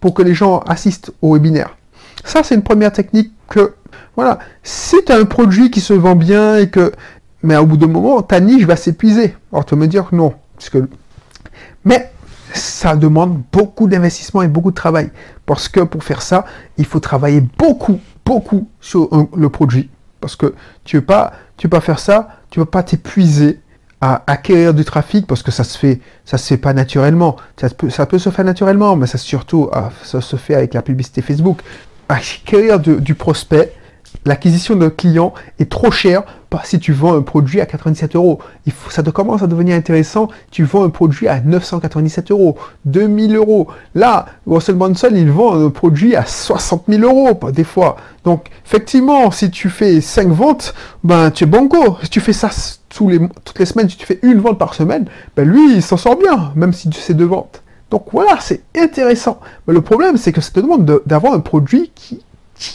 pour 0.00 0.12
que 0.12 0.22
les 0.22 0.34
gens 0.34 0.58
assistent 0.60 1.12
au 1.22 1.34
webinaire. 1.34 1.76
Ça, 2.24 2.42
c'est 2.42 2.54
une 2.54 2.62
première 2.62 2.92
technique 2.92 3.32
que, 3.48 3.74
voilà, 4.16 4.38
si 4.62 4.96
tu 5.04 5.12
as 5.12 5.16
un 5.16 5.24
produit 5.24 5.70
qui 5.70 5.80
se 5.80 5.92
vend 5.92 6.16
bien 6.16 6.58
et 6.58 6.68
que, 6.68 6.92
mais 7.42 7.56
au 7.56 7.66
bout 7.66 7.76
d'un 7.76 7.86
moment, 7.86 8.20
ta 8.22 8.40
niche 8.40 8.64
va 8.64 8.76
s'épuiser. 8.76 9.36
Alors, 9.52 9.64
tu 9.64 9.74
vas 9.74 9.80
me 9.80 9.86
dire 9.86 10.08
non. 10.12 10.34
Parce 10.56 10.68
que... 10.68 10.88
Mais 11.84 12.10
ça 12.54 12.96
demande 12.96 13.42
beaucoup 13.52 13.88
d'investissement 13.88 14.42
et 14.42 14.48
beaucoup 14.48 14.70
de 14.70 14.76
travail. 14.76 15.10
Parce 15.46 15.68
que 15.68 15.80
pour 15.80 16.04
faire 16.04 16.22
ça, 16.22 16.44
il 16.78 16.84
faut 16.84 17.00
travailler 17.00 17.42
beaucoup, 17.58 18.00
beaucoup 18.24 18.68
sur 18.80 19.08
le 19.36 19.48
produit. 19.48 19.90
Parce 20.20 20.36
que 20.36 20.54
tu 20.84 20.96
ne 20.96 21.00
veux, 21.00 21.06
pas, 21.06 21.32
veux 21.62 21.68
pas 21.68 21.80
faire 21.80 21.98
ça, 21.98 22.28
tu 22.50 22.58
ne 22.58 22.64
veux 22.64 22.70
pas 22.70 22.82
t'épuiser 22.82 23.60
à 24.00 24.22
acquérir 24.26 24.72
du 24.72 24.84
trafic 24.84 25.26
parce 25.26 25.42
que 25.42 25.50
ça 25.50 25.64
se 25.64 25.76
fait, 25.76 26.00
ça 26.24 26.38
se 26.38 26.46
fait 26.46 26.56
pas 26.56 26.72
naturellement. 26.72 27.36
Ça 27.58 27.68
peut, 27.68 27.90
ça 27.90 28.06
peut 28.06 28.18
se 28.18 28.30
faire 28.30 28.44
naturellement, 28.44 28.96
mais 28.96 29.06
ça 29.06 29.18
surtout, 29.18 29.68
ah, 29.72 29.90
ça 30.02 30.20
se 30.20 30.36
fait 30.36 30.54
avec 30.54 30.74
la 30.74 30.82
publicité 30.82 31.22
Facebook. 31.22 31.60
Acquérir 32.08 32.80
du 32.80 33.14
prospect, 33.14 33.72
l'acquisition 34.24 34.74
d'un 34.74 34.90
client 34.90 35.32
est 35.58 35.70
trop 35.70 35.92
cher 36.52 36.66
si 36.66 36.78
tu 36.78 36.92
vends 36.92 37.14
un 37.14 37.22
produit 37.22 37.60
à 37.60 37.66
97 37.66 38.16
euros. 38.16 38.40
Il 38.66 38.72
ça 38.90 39.02
te 39.02 39.10
commence 39.10 39.42
à 39.42 39.46
devenir 39.46 39.76
intéressant? 39.76 40.28
Tu 40.50 40.64
vends 40.64 40.84
un 40.84 40.90
produit 40.90 41.28
à 41.28 41.40
997 41.40 42.30
euros, 42.30 42.56
2000 42.84 43.36
euros. 43.36 43.68
Là, 43.94 44.26
Russell 44.46 44.74
Brunson, 44.74 45.10
il 45.12 45.30
vend 45.30 45.54
un 45.54 45.70
produit 45.70 46.16
à 46.16 46.24
60 46.24 46.84
000 46.88 47.02
euros, 47.02 47.38
des 47.50 47.64
fois. 47.64 47.96
Donc, 48.24 48.48
effectivement, 48.64 49.30
si 49.30 49.50
tu 49.50 49.70
fais 49.70 50.00
5 50.00 50.28
ventes, 50.28 50.74
ben, 51.04 51.30
tu 51.30 51.44
es 51.44 51.46
banco. 51.46 51.96
Si 52.02 52.10
tu 52.10 52.20
fais 52.20 52.32
ça 52.32 52.50
tous 52.88 53.08
les, 53.08 53.20
toutes 53.44 53.58
les 53.58 53.66
semaines, 53.66 53.88
si 53.88 53.96
tu 53.96 54.06
fais 54.06 54.18
une 54.22 54.40
vente 54.40 54.58
par 54.58 54.74
semaine, 54.74 55.06
ben, 55.36 55.48
lui, 55.48 55.74
il 55.76 55.82
s'en 55.82 55.96
sort 55.96 56.16
bien, 56.16 56.52
même 56.56 56.72
si 56.72 56.90
tu 56.90 57.00
fais 57.00 57.14
deux 57.14 57.26
ventes. 57.26 57.62
Donc 57.90 58.06
voilà, 58.12 58.38
c'est 58.40 58.62
intéressant. 58.76 59.40
Mais 59.66 59.74
le 59.74 59.80
problème, 59.80 60.16
c'est 60.16 60.32
que 60.32 60.40
ça 60.40 60.50
te 60.52 60.60
demande 60.60 61.00
d'avoir 61.06 61.32
un 61.32 61.40
produit 61.40 61.90
qui, 61.94 62.22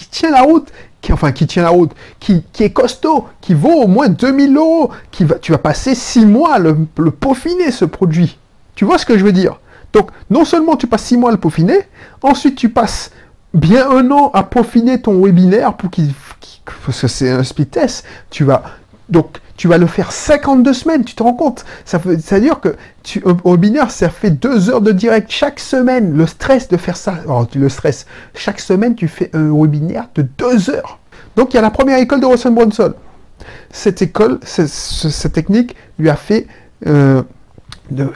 tient 0.10 0.32
la 0.32 0.42
route, 0.42 0.72
qui, 1.06 1.14
enfin 1.14 1.32
qui 1.32 1.46
tient 1.46 1.62
la 1.62 1.70
route, 1.70 1.92
qui, 2.20 2.44
est 2.60 2.72
costaud, 2.72 3.28
qui 3.40 3.54
vaut 3.54 3.84
au 3.84 3.88
moins 3.88 4.10
2000 4.10 4.58
euros, 4.58 4.90
qui 5.12 5.24
va, 5.24 5.36
tu 5.36 5.52
vas 5.52 5.60
passer 5.60 5.94
6 5.94 6.26
mois 6.26 6.56
à 6.56 6.60
le, 6.60 6.76
peaufiner, 7.12 7.72
ce 7.72 7.86
produit. 7.86 8.40
Tu 8.74 8.86
vois 8.86 8.98
ce 8.98 9.06
que 9.06 9.16
je 9.16 9.24
veux 9.24 9.32
dire? 9.32 9.60
Donc, 9.94 10.10
non 10.32 10.46
seulement 10.46 10.76
tu 10.76 10.88
passes 10.88 11.04
6 11.04 11.18
mois 11.18 11.30
à 11.30 11.34
le 11.34 11.40
peaufiner, 11.40 11.78
ensuite 12.24 12.56
tu 12.56 12.70
passes 12.70 13.12
bien 13.54 13.88
un 13.88 14.10
an 14.10 14.32
à 14.34 14.42
peaufiner 14.42 15.00
ton 15.00 15.24
webinaire 15.24 15.76
pour 15.76 15.92
qu'il... 15.92 16.12
parce 16.88 17.02
que 17.02 17.08
c'est 17.08 17.30
un 17.30 17.44
speed 17.44 17.70
test, 17.70 18.04
tu 18.32 18.44
vas... 18.44 18.64
Donc, 19.08 19.38
tu 19.58 19.68
vas 19.68 19.78
le 19.78 19.88
faire 19.88 20.12
52 20.12 20.74
semaines, 20.74 21.04
tu 21.06 21.16
te 21.16 21.24
rends 21.24 21.34
compte 21.34 21.66
Ça 21.86 21.98
veut, 21.98 22.18
dire 22.18 22.60
que 22.60 22.76
tu, 23.04 23.24
au 23.24 23.52
webinaire, 23.52 23.90
ça 23.92 24.10
fait 24.10 24.32
deux 24.32 24.70
heures 24.70 24.82
de 24.82 24.92
direct 24.92 25.32
chaque 25.32 25.60
semaine. 25.60 26.16
Le 26.16 26.28
stress 26.28 26.68
de 26.68 26.78
faire 26.78 26.98
ça, 26.98 27.16
oh, 27.28 27.46
le 27.56 27.70
stress, 27.70 28.06
chaque 28.36 28.60
semaine, 28.60 28.96
tu 28.96 29.08
fais 29.08 29.30
un 29.34 29.52
webinaire 29.52 30.10
de 30.16 30.24
deux 30.24 30.70
heures. 30.70 31.00
Donc, 31.36 31.54
il 31.54 31.56
y 31.56 31.60
a 31.60 31.62
la 31.62 31.72
première 31.72 32.00
école 32.00 32.20
de 32.20 32.26
Russell 32.26 32.54
Brunson. 32.54 32.94
Cette 33.72 34.02
école, 34.02 34.40
cette, 34.44 35.34
technique 35.34 35.76
lui 36.00 36.10
a 36.10 36.16
fait, 36.16 36.48
euh, 36.88 37.24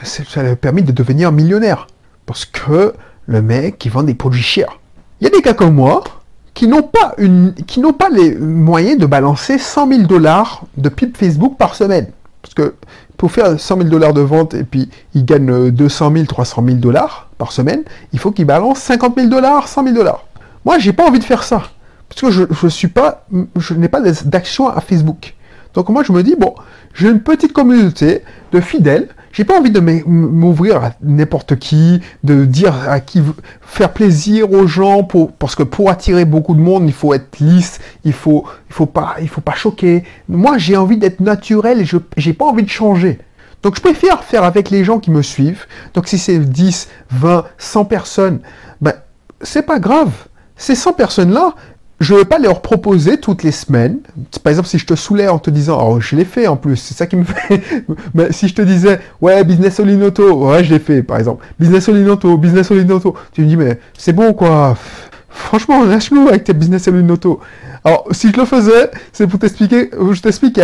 ça 0.03 0.43
lui 0.43 0.49
a 0.51 0.55
permis 0.55 0.83
de 0.83 0.91
devenir 0.91 1.31
millionnaire. 1.31 1.87
Parce 2.25 2.45
que 2.45 2.93
le 3.27 3.41
mec, 3.41 3.77
qui 3.77 3.89
vend 3.89 4.03
des 4.03 4.13
produits 4.13 4.41
chers. 4.41 4.79
Il 5.21 5.25
y 5.25 5.27
a 5.27 5.29
des 5.31 5.41
cas 5.41 5.53
comme 5.53 5.75
moi, 5.75 6.03
qui 6.59 6.67
n'ont 6.67 6.83
pas, 6.83 7.13
une, 7.17 7.53
qui 7.53 7.79
n'ont 7.79 7.93
pas 7.93 8.09
les 8.09 8.35
moyens 8.35 8.97
de 8.97 9.05
balancer 9.05 9.57
100 9.57 9.87
000 9.87 10.01
dollars 10.01 10.63
de 10.75 10.89
pub 10.89 11.15
Facebook 11.15 11.55
par 11.57 11.73
semaine. 11.73 12.07
Parce 12.41 12.53
que 12.53 12.75
pour 13.15 13.31
faire 13.31 13.57
100 13.57 13.77
000 13.77 13.89
dollars 13.89 14.11
de 14.11 14.19
vente 14.19 14.55
et 14.55 14.65
puis 14.65 14.89
ils 15.13 15.23
gagnent 15.23 15.71
200 15.71 16.11
000, 16.11 16.25
300 16.25 16.61
000 16.65 16.77
dollars 16.79 17.29
par 17.37 17.53
semaine, 17.53 17.83
il 18.11 18.19
faut 18.19 18.31
qu'ils 18.31 18.43
balancent 18.43 18.79
50 18.79 19.15
000 19.15 19.29
dollars, 19.29 19.69
100 19.69 19.83
000 19.85 19.95
dollars. 19.95 20.25
Moi, 20.65 20.79
j'ai 20.79 20.91
pas 20.91 21.07
envie 21.07 21.19
de 21.19 21.23
faire 21.23 21.43
ça. 21.43 21.63
Parce 22.09 22.19
que 22.19 22.29
je, 22.29 22.43
je 22.51 22.67
suis 22.67 22.89
pas, 22.89 23.25
je 23.55 23.73
n'ai 23.73 23.87
pas 23.87 24.01
d'action 24.01 24.67
à 24.67 24.81
Facebook. 24.81 25.35
Donc 25.73 25.89
moi, 25.89 26.03
je 26.03 26.11
me 26.11 26.23
dis, 26.23 26.35
bon, 26.35 26.55
j'ai 26.93 27.09
une 27.09 27.21
petite 27.21 27.53
communauté 27.53 28.23
de 28.51 28.59
fidèles 28.59 29.09
j'ai 29.31 29.43
pas 29.43 29.57
envie 29.57 29.71
de 29.71 29.79
m'ouvrir 29.79 30.83
à 30.83 30.91
n'importe 31.01 31.57
qui, 31.57 32.01
de 32.23 32.45
dire 32.45 32.73
à 32.89 32.99
qui 32.99 33.21
faire 33.61 33.93
plaisir 33.93 34.51
aux 34.51 34.67
gens 34.67 35.03
pour 35.03 35.31
parce 35.33 35.55
que 35.55 35.63
pour 35.63 35.89
attirer 35.89 36.25
beaucoup 36.25 36.55
de 36.55 36.59
monde, 36.59 36.83
il 36.87 36.93
faut 36.93 37.13
être 37.13 37.39
lisse, 37.39 37.79
il 38.03 38.13
faut 38.13 38.45
il 38.69 38.73
faut 38.73 38.85
pas 38.85 39.15
il 39.21 39.29
faut 39.29 39.41
pas 39.41 39.53
choquer. 39.53 40.03
Moi, 40.27 40.57
j'ai 40.57 40.75
envie 40.77 40.97
d'être 40.97 41.19
naturel 41.19 41.81
et 41.81 41.85
je 41.85 41.97
j'ai 42.17 42.33
pas 42.33 42.45
envie 42.45 42.63
de 42.63 42.69
changer. 42.69 43.19
Donc 43.61 43.75
je 43.75 43.81
préfère 43.81 44.23
faire 44.23 44.43
avec 44.43 44.69
les 44.69 44.83
gens 44.83 44.99
qui 44.99 45.11
me 45.11 45.21
suivent. 45.21 45.65
Donc 45.93 46.07
si 46.07 46.17
c'est 46.17 46.39
10, 46.39 46.89
20, 47.11 47.45
100 47.57 47.85
personnes, 47.85 48.39
ben 48.81 48.93
c'est 49.41 49.63
pas 49.63 49.79
grave. 49.79 50.11
Ces 50.55 50.75
100 50.75 50.93
personnes-là, 50.93 51.53
je 51.99 52.13
ne 52.13 52.19
vais 52.19 52.25
pas 52.25 52.39
leur 52.39 52.61
proposer 52.61 53.19
toutes 53.19 53.43
les 53.43 53.51
semaines. 53.51 53.99
Par 54.43 54.51
exemple, 54.51 54.67
si 54.67 54.77
je 54.77 54.85
te 54.85 54.95
saoulais 54.95 55.27
en 55.27 55.37
te 55.37 55.49
disant, 55.49 55.79
oh, 55.81 55.99
je 55.99 56.15
l'ai 56.15 56.25
fait 56.25 56.47
en 56.47 56.55
plus, 56.55 56.77
c'est 56.77 56.93
ça 56.93 57.07
qui 57.07 57.17
me 57.17 57.23
fait. 57.25 57.61
Mais 58.13 58.31
si 58.31 58.47
je 58.47 58.55
te 58.55 58.61
disais, 58.61 58.99
ouais, 59.21 59.43
business 59.43 59.79
Olinoto, 59.79 60.47
ouais, 60.47 60.63
je 60.63 60.73
l'ai 60.73 60.79
fait, 60.79 61.03
par 61.03 61.17
exemple. 61.17 61.45
Business 61.59 61.89
Olinoto, 61.89 62.37
business 62.37 62.71
Olinoto. 62.71 63.15
Tu 63.33 63.41
me 63.41 63.47
dis, 63.47 63.57
mais 63.57 63.79
c'est 63.97 64.13
bon, 64.13 64.33
quoi. 64.33 64.77
Franchement, 65.29 65.83
lâche-nous 65.83 66.27
avec 66.27 66.45
tes 66.45 66.53
business 66.53 66.87
Olinoto. 66.87 67.41
Alors, 67.85 68.05
si 68.11 68.31
je 68.31 68.37
le 68.37 68.45
faisais, 68.45 68.91
c'est 69.13 69.27
pour 69.27 69.39
t'expliquer, 69.39 69.89
je 70.11 70.21
t'explique, 70.21 70.59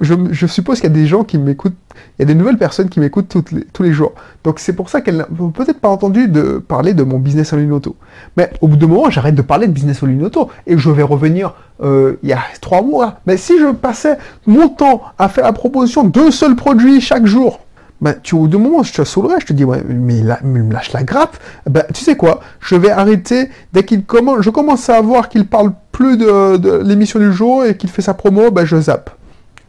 je, 0.00 0.14
je, 0.30 0.46
suppose 0.46 0.80
qu'il 0.80 0.88
y 0.88 0.92
a 0.92 0.94
des 0.94 1.06
gens 1.06 1.24
qui 1.24 1.36
m'écoutent, 1.38 1.76
il 2.18 2.22
y 2.22 2.22
a 2.22 2.26
des 2.26 2.34
nouvelles 2.34 2.56
personnes 2.56 2.88
qui 2.88 3.00
m'écoutent 3.00 3.36
tous 3.72 3.82
les 3.82 3.92
jours. 3.92 4.12
Donc 4.44 4.58
c'est 4.58 4.72
pour 4.72 4.88
ça 4.88 5.00
qu'elles 5.00 5.26
n'ont 5.38 5.50
peut-être 5.50 5.80
pas 5.80 5.88
entendu 5.88 6.28
de 6.28 6.58
parler 6.58 6.94
de 6.94 7.02
mon 7.02 7.18
business 7.18 7.52
en 7.52 7.56
ligne 7.56 7.72
auto. 7.72 7.96
Mais 8.36 8.50
au 8.60 8.68
bout 8.68 8.76
d'un 8.76 8.86
moment, 8.86 9.10
j'arrête 9.10 9.34
de 9.34 9.42
parler 9.42 9.66
de 9.66 9.72
business 9.72 10.02
en 10.02 10.06
ligne 10.06 10.24
auto 10.24 10.48
et 10.66 10.78
je 10.78 10.90
vais 10.90 11.02
revenir 11.02 11.54
euh, 11.82 12.16
il 12.22 12.30
y 12.30 12.32
a 12.32 12.40
trois 12.60 12.82
mois. 12.82 13.20
Mais 13.26 13.36
si 13.36 13.58
je 13.58 13.72
passais 13.72 14.16
mon 14.46 14.68
temps 14.68 15.02
à 15.18 15.28
faire 15.28 15.44
la 15.44 15.52
proposition 15.52 16.04
d'un 16.04 16.30
seul 16.30 16.56
produit 16.56 17.00
chaque 17.00 17.26
jour, 17.26 17.60
ben, 18.02 18.16
tu, 18.20 18.34
au 18.34 18.48
moment, 18.48 18.82
je 18.82 18.92
te 18.92 19.04
saoulerais, 19.04 19.36
je 19.40 19.46
te 19.46 19.52
dis, 19.52 19.62
ouais, 19.62 19.80
mais 19.88 20.18
il, 20.18 20.36
me 20.42 20.72
lâche 20.72 20.92
la 20.92 21.04
grappe. 21.04 21.36
Ben, 21.70 21.84
tu 21.94 22.02
sais 22.02 22.16
quoi, 22.16 22.40
je 22.58 22.74
vais 22.74 22.90
arrêter 22.90 23.48
dès 23.72 23.84
qu'il 23.84 24.04
commence, 24.04 24.40
je 24.40 24.50
commence 24.50 24.88
à 24.88 25.00
voir 25.00 25.28
qu'il 25.28 25.46
parle 25.46 25.72
plus 25.92 26.16
de, 26.16 26.82
l'émission 26.82 27.20
du 27.20 27.32
jour 27.32 27.64
et 27.64 27.76
qu'il 27.76 27.88
fait 27.88 28.02
sa 28.02 28.12
promo, 28.12 28.50
ben, 28.50 28.64
je 28.64 28.80
zappe. 28.80 29.10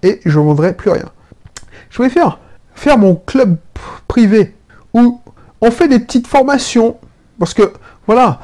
Et 0.02 0.20
je 0.26 0.40
ne 0.40 0.46
vendrai 0.46 0.74
plus 0.74 0.90
rien. 0.90 1.06
Je 1.92 2.02
vais 2.02 2.10
faire, 2.10 2.40
faire 2.74 2.98
mon 2.98 3.14
club 3.14 3.58
privé 4.08 4.56
où 4.96 5.22
on 5.62 5.70
fait 5.70 5.88
des 5.88 6.00
petites 6.00 6.26
formations. 6.26 6.98
Parce 7.38 7.54
que, 7.54 7.72
voilà, 8.08 8.40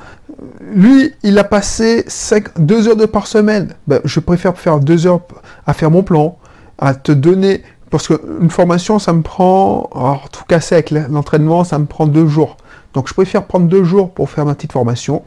lui, 0.72 1.15
il 1.24 1.39
a 1.39 1.43
passé 1.43 2.03
5, 2.08 2.60
2 2.60 2.89
heures 2.89 2.96
de 2.96 3.08
par 3.08 3.25
semaine. 3.25 3.69
Ben, 3.88 4.01
je 4.05 4.19
préfère 4.19 4.55
faire 4.55 4.79
2 4.79 5.08
heures 5.08 5.22
à 5.65 5.74
faire 5.74 5.89
mon 5.89 6.03
plan, 6.03 6.38
à 6.77 6.93
te 6.93 7.12
donner 7.12 7.63
parce 7.89 8.08
qu'une 8.08 8.50
formation, 8.50 9.00
ça 9.00 9.13
me 9.13 9.22
prend, 9.22 9.89
alors 9.96 10.29
tout 10.29 10.43
casser 10.48 10.75
avec 10.75 10.91
l'entraînement, 10.91 11.63
ça 11.63 11.79
me 11.79 11.86
prend 11.86 12.05
deux 12.05 12.27
jours. 12.27 12.58
Donc 12.93 13.08
je 13.08 13.13
préfère 13.13 13.46
prendre 13.46 13.67
deux 13.67 13.84
jours 13.84 14.12
pour 14.13 14.29
faire 14.29 14.46
ma 14.46 14.55
petite 14.55 14.72
formation. 14.74 15.24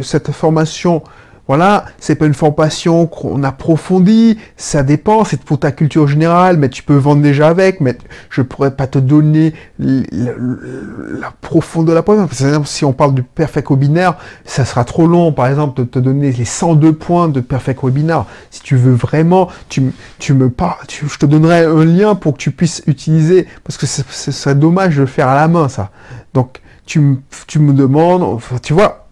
cette 0.00 0.32
formation, 0.32 1.02
voilà, 1.48 1.86
c'est 1.98 2.14
pas 2.14 2.26
une 2.26 2.34
formation 2.34 3.06
qu'on 3.06 3.42
approfondit, 3.42 4.38
ça 4.58 4.82
dépend, 4.82 5.24
c'est 5.24 5.40
pour 5.40 5.58
ta 5.58 5.72
culture 5.72 6.06
générale, 6.06 6.58
mais 6.58 6.68
tu 6.68 6.82
peux 6.82 6.94
vendre 6.94 7.22
déjà 7.22 7.48
avec, 7.48 7.80
mais 7.80 7.96
je 8.28 8.42
pourrais 8.42 8.72
pas 8.72 8.86
te 8.86 8.98
donner 8.98 9.54
la, 9.78 11.30
profondeur 11.40 11.94
de 11.94 11.94
la 11.94 12.02
Par 12.02 12.16
exemple, 12.16 12.66
si 12.66 12.84
on 12.84 12.92
parle 12.92 13.14
du 13.14 13.22
perfect 13.22 13.70
webinaire, 13.70 14.18
ça 14.44 14.66
sera 14.66 14.84
trop 14.84 15.06
long, 15.06 15.32
par 15.32 15.46
exemple, 15.46 15.80
de 15.80 15.86
te 15.86 15.98
donner 15.98 16.32
les 16.32 16.44
102 16.44 16.92
points 16.92 17.28
de 17.28 17.40
perfect 17.40 17.82
webinaire. 17.82 18.26
Si 18.50 18.60
tu 18.60 18.76
veux 18.76 18.92
vraiment, 18.92 19.48
tu, 19.70 19.94
tu 20.18 20.34
me 20.34 20.50
parles, 20.50 20.76
je 20.86 21.16
te 21.16 21.24
donnerai 21.24 21.64
un 21.64 21.84
lien 21.86 22.14
pour 22.14 22.34
que 22.34 22.38
tu 22.38 22.50
puisses 22.50 22.82
utiliser, 22.86 23.46
parce 23.64 23.78
que 23.78 23.86
ce 23.86 24.32
serait 24.32 24.54
dommage 24.54 24.96
de 24.96 25.00
le 25.00 25.06
faire 25.06 25.28
à 25.28 25.34
la 25.34 25.48
main, 25.48 25.70
ça. 25.70 25.92
Donc, 26.34 26.60
tu, 26.84 27.16
tu 27.46 27.58
me 27.58 27.72
demandes, 27.72 28.38
tu 28.62 28.74
vois, 28.74 29.06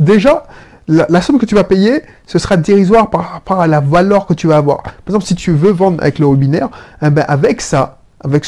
déjà, 0.00 0.46
la, 0.88 1.22
somme 1.22 1.38
que 1.38 1.46
tu 1.46 1.54
vas 1.54 1.64
payer, 1.64 2.02
ce 2.26 2.38
sera 2.38 2.56
dérisoire 2.56 3.10
par 3.10 3.32
rapport 3.32 3.60
à 3.60 3.66
la 3.66 3.80
valeur 3.80 4.26
que 4.26 4.34
tu 4.34 4.46
vas 4.46 4.56
avoir. 4.56 4.82
Par 4.82 4.92
exemple, 5.08 5.24
si 5.24 5.34
tu 5.34 5.52
veux 5.52 5.72
vendre 5.72 6.02
avec 6.02 6.18
le 6.18 6.26
webinaire, 6.26 6.68
eh 7.02 7.10
ben 7.10 7.24
avec 7.26 7.60
ça, 7.60 7.98
avec 8.20 8.46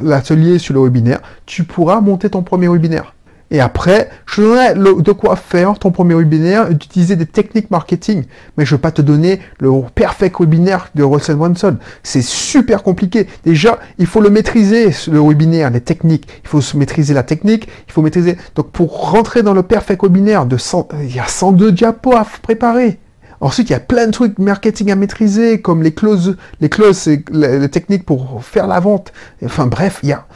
l'atelier 0.00 0.58
sur 0.58 0.74
le 0.74 0.80
webinaire, 0.80 1.20
tu 1.46 1.64
pourras 1.64 2.00
monter 2.00 2.30
ton 2.30 2.42
premier 2.42 2.68
webinaire. 2.68 3.14
Et 3.50 3.60
après, 3.60 4.10
je 4.26 4.36
te 4.36 4.40
donnerai 4.42 5.02
de 5.02 5.12
quoi 5.12 5.36
faire 5.36 5.78
ton 5.78 5.90
premier 5.90 6.14
webinaire, 6.14 6.68
d'utiliser 6.68 7.16
des 7.16 7.26
techniques 7.26 7.70
marketing. 7.70 8.24
Mais 8.56 8.66
je 8.66 8.74
ne 8.74 8.76
veux 8.76 8.80
pas 8.80 8.90
te 8.90 9.00
donner 9.00 9.40
le 9.58 9.70
perfect 9.94 10.38
webinaire 10.38 10.90
de 10.94 11.02
Russell 11.02 11.36
Brunson. 11.36 11.76
C'est 12.02 12.22
super 12.22 12.82
compliqué. 12.82 13.26
Déjà, 13.44 13.78
il 13.98 14.06
faut 14.06 14.20
le 14.20 14.28
maîtriser, 14.28 14.90
le 15.10 15.20
webinaire, 15.20 15.70
les 15.70 15.80
techniques. 15.80 16.28
Il 16.44 16.48
faut 16.48 16.60
se 16.60 16.76
maîtriser 16.76 17.14
la 17.14 17.22
technique. 17.22 17.68
Il 17.86 17.92
faut 17.92 18.02
maîtriser. 18.02 18.36
Donc, 18.54 18.70
pour 18.70 19.10
rentrer 19.10 19.42
dans 19.42 19.54
le 19.54 19.62
perfect 19.62 20.02
webinaire 20.02 20.44
de 20.44 20.58
100, 20.58 20.88
il 21.02 21.16
y 21.16 21.20
a 21.20 21.26
102 21.26 21.72
diapos 21.72 22.14
à 22.14 22.26
préparer. 22.42 22.98
Ensuite, 23.40 23.70
il 23.70 23.72
y 23.72 23.76
a 23.76 23.80
plein 23.80 24.06
de 24.06 24.10
trucs 24.10 24.38
marketing 24.38 24.90
à 24.90 24.96
maîtriser, 24.96 25.60
comme 25.60 25.82
les 25.82 25.94
clauses, 25.94 26.36
les 26.60 26.68
clauses, 26.68 26.98
c'est 26.98 27.24
les 27.30 27.68
techniques 27.68 28.04
pour 28.04 28.44
faire 28.44 28.66
la 28.66 28.80
vente. 28.80 29.12
Enfin, 29.44 29.66
bref, 29.66 30.00
il 30.02 30.08
y 30.08 30.12
a, 30.12 30.26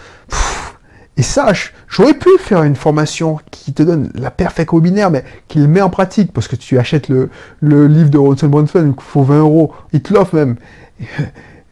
et 1.18 1.22
ça, 1.22 1.52
j'aurais 1.88 2.14
pu 2.14 2.30
faire 2.38 2.62
une 2.62 2.76
formation 2.76 3.38
qui 3.50 3.74
te 3.74 3.82
donne 3.82 4.10
la 4.14 4.30
perfect 4.30 4.72
webinaire, 4.72 5.10
mais 5.10 5.24
qui 5.46 5.58
le 5.58 5.66
met 5.66 5.82
en 5.82 5.90
pratique, 5.90 6.32
parce 6.32 6.48
que 6.48 6.56
tu 6.56 6.78
achètes 6.78 7.08
le, 7.10 7.28
livre 7.60 8.08
de 8.08 8.16
Russell 8.18 8.48
Brunson, 8.48 8.94
il 8.96 9.02
faut 9.02 9.22
20 9.22 9.40
euros, 9.40 9.74
il 9.92 10.02
te 10.02 10.12
l'offre 10.12 10.34
même. 10.34 10.56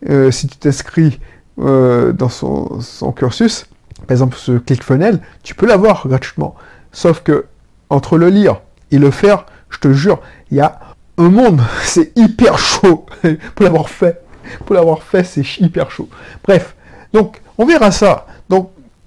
Euh, 0.09 0.30
si 0.30 0.47
tu 0.47 0.56
t'inscris 0.56 1.20
euh, 1.59 2.14
dans 2.14 2.30
son, 2.30 2.80
cursus, 3.14 3.66
par 4.06 4.12
exemple 4.12 4.35
ce 4.38 4.52
ClickFunnels, 4.52 5.20
tu 5.42 5.54
peux 5.54 5.66
l'avoir 5.66 6.09
gratuitement. 6.09 6.54
Sauf 6.90 7.23
que, 7.23 7.44
entre 7.90 8.16
le 8.16 8.30
lire 8.30 8.62
et 8.90 8.97
le 8.97 9.11
faire, 9.11 9.44
je 9.68 9.76
te 9.76 9.92
jure, 9.92 10.23
il 10.50 10.56
y 10.56 10.62
a 10.62 10.80
un 11.18 11.28
monde, 11.28 11.61
c'est 11.85 12.16
hyper 12.16 12.59
chaud 12.59 13.04
pour 13.54 13.64
l'avoir 13.64 13.90
fait. 13.90 14.23
Pour 14.64 14.75
l'avoir 14.75 15.02
fait, 15.02 15.23
c'est 15.23 15.44
hyper 15.61 15.90
chaud. 15.90 16.09
Bref, 16.44 16.75
donc, 17.12 17.42
on 17.59 17.66
verra 17.66 17.90
ça. 17.90 18.26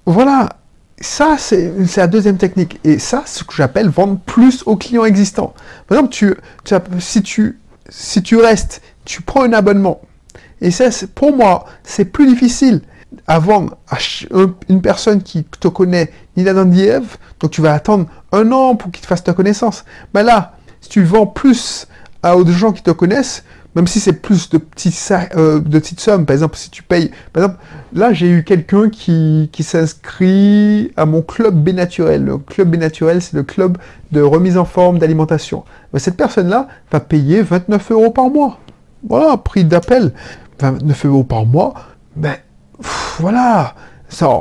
Voilà, 0.06 0.48
ça, 1.00 1.36
c'est 1.38 1.72
la 1.96 2.06
deuxième 2.06 2.36
technique. 2.36 2.80
Et 2.84 2.98
ça, 2.98 3.22
c'est 3.26 3.40
ce 3.40 3.44
que 3.44 3.54
j'appelle 3.54 3.88
vendre 3.88 4.18
plus 4.26 4.62
aux 4.66 4.76
clients 4.76 5.04
existants. 5.04 5.54
Par 5.86 5.98
exemple, 5.98 6.40
si, 7.00 7.22
tu, 7.22 7.58
si 7.88 8.22
tu 8.22 8.36
restes, 8.36 8.82
tu 9.04 9.22
prends 9.22 9.42
un 9.42 9.52
abonnement. 9.52 10.00
Et 10.60 10.70
ça, 10.70 10.88
pour 11.14 11.36
moi, 11.36 11.66
c'est 11.82 12.04
plus 12.04 12.26
difficile 12.26 12.82
à 13.26 13.38
vendre 13.38 13.76
à 13.88 13.98
une 14.68 14.82
personne 14.82 15.22
qui 15.22 15.44
te 15.44 15.68
connaît 15.68 16.12
ni 16.36 16.42
la 16.42 16.64
Diev, 16.64 17.16
donc 17.40 17.52
tu 17.52 17.60
vas 17.60 17.72
attendre 17.72 18.06
un 18.32 18.50
an 18.50 18.74
pour 18.76 18.90
qu'il 18.90 19.02
te 19.02 19.06
fasse 19.06 19.22
ta 19.22 19.32
connaissance. 19.32 19.84
Mais 20.14 20.22
là, 20.22 20.56
si 20.80 20.88
tu 20.88 21.04
vends 21.04 21.26
plus 21.26 21.86
à 22.22 22.36
aux 22.36 22.46
gens 22.46 22.72
qui 22.72 22.82
te 22.82 22.90
connaissent, 22.90 23.44
même 23.74 23.86
si 23.86 24.00
c'est 24.00 24.12
plus 24.12 24.50
de 24.50 24.58
petites, 24.58 25.12
euh, 25.36 25.60
de 25.60 25.78
petites 25.78 26.00
sommes. 26.00 26.26
Par 26.26 26.34
exemple, 26.34 26.56
si 26.56 26.70
tu 26.70 26.82
payes... 26.82 27.10
Par 27.32 27.42
exemple, 27.42 27.60
là, 27.92 28.12
j'ai 28.12 28.30
eu 28.30 28.44
quelqu'un 28.44 28.88
qui, 28.88 29.50
s'inscrit 29.60 30.92
à 30.96 31.06
mon 31.06 31.22
club 31.22 31.54
B 31.56 31.70
naturel. 31.70 32.24
Le 32.24 32.38
club 32.38 32.70
B 32.70 32.76
naturel, 32.76 33.20
c'est 33.20 33.36
le 33.36 33.42
club 33.42 33.78
de 34.12 34.20
remise 34.20 34.56
en 34.58 34.64
forme 34.64 34.98
d'alimentation. 34.98 35.64
cette 35.96 36.16
personne-là 36.16 36.68
va 36.92 37.00
payer 37.00 37.42
29 37.42 37.90
euros 37.90 38.10
par 38.10 38.30
mois. 38.30 38.60
Voilà, 39.08 39.36
prix 39.36 39.64
d'appel. 39.64 40.12
29 40.60 41.06
euros 41.06 41.24
par 41.24 41.44
mois. 41.44 41.74
Ben, 42.14 42.36
voilà. 43.18 43.74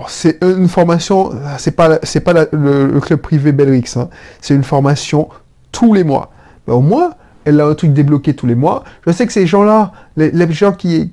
C'est 0.07 0.37
une 0.43 0.67
formation, 0.67 1.31
c'est 1.57 1.71
pas, 1.71 1.97
pas 1.97 2.33
le, 2.51 2.99
club 2.99 3.19
privé 3.21 3.51
Belrix, 3.51 3.95
hein. 3.95 4.07
c'est 4.39 4.53
une 4.53 4.63
formation 4.63 5.29
tous 5.71 5.95
les 5.95 6.03
mois. 6.03 6.31
Ben, 6.67 6.73
au 6.73 6.81
moins, 6.81 7.15
elle 7.45 7.59
a 7.62 7.65
un 7.65 7.75
truc 7.75 7.93
débloqué 7.93 8.33
tous 8.33 8.47
les 8.47 8.55
mois. 8.55 8.83
Je 9.05 9.12
sais 9.12 9.25
que 9.25 9.33
ces 9.33 9.47
gens-là, 9.47 9.91
les, 10.17 10.51
gens 10.51 10.73
qui, 10.73 11.12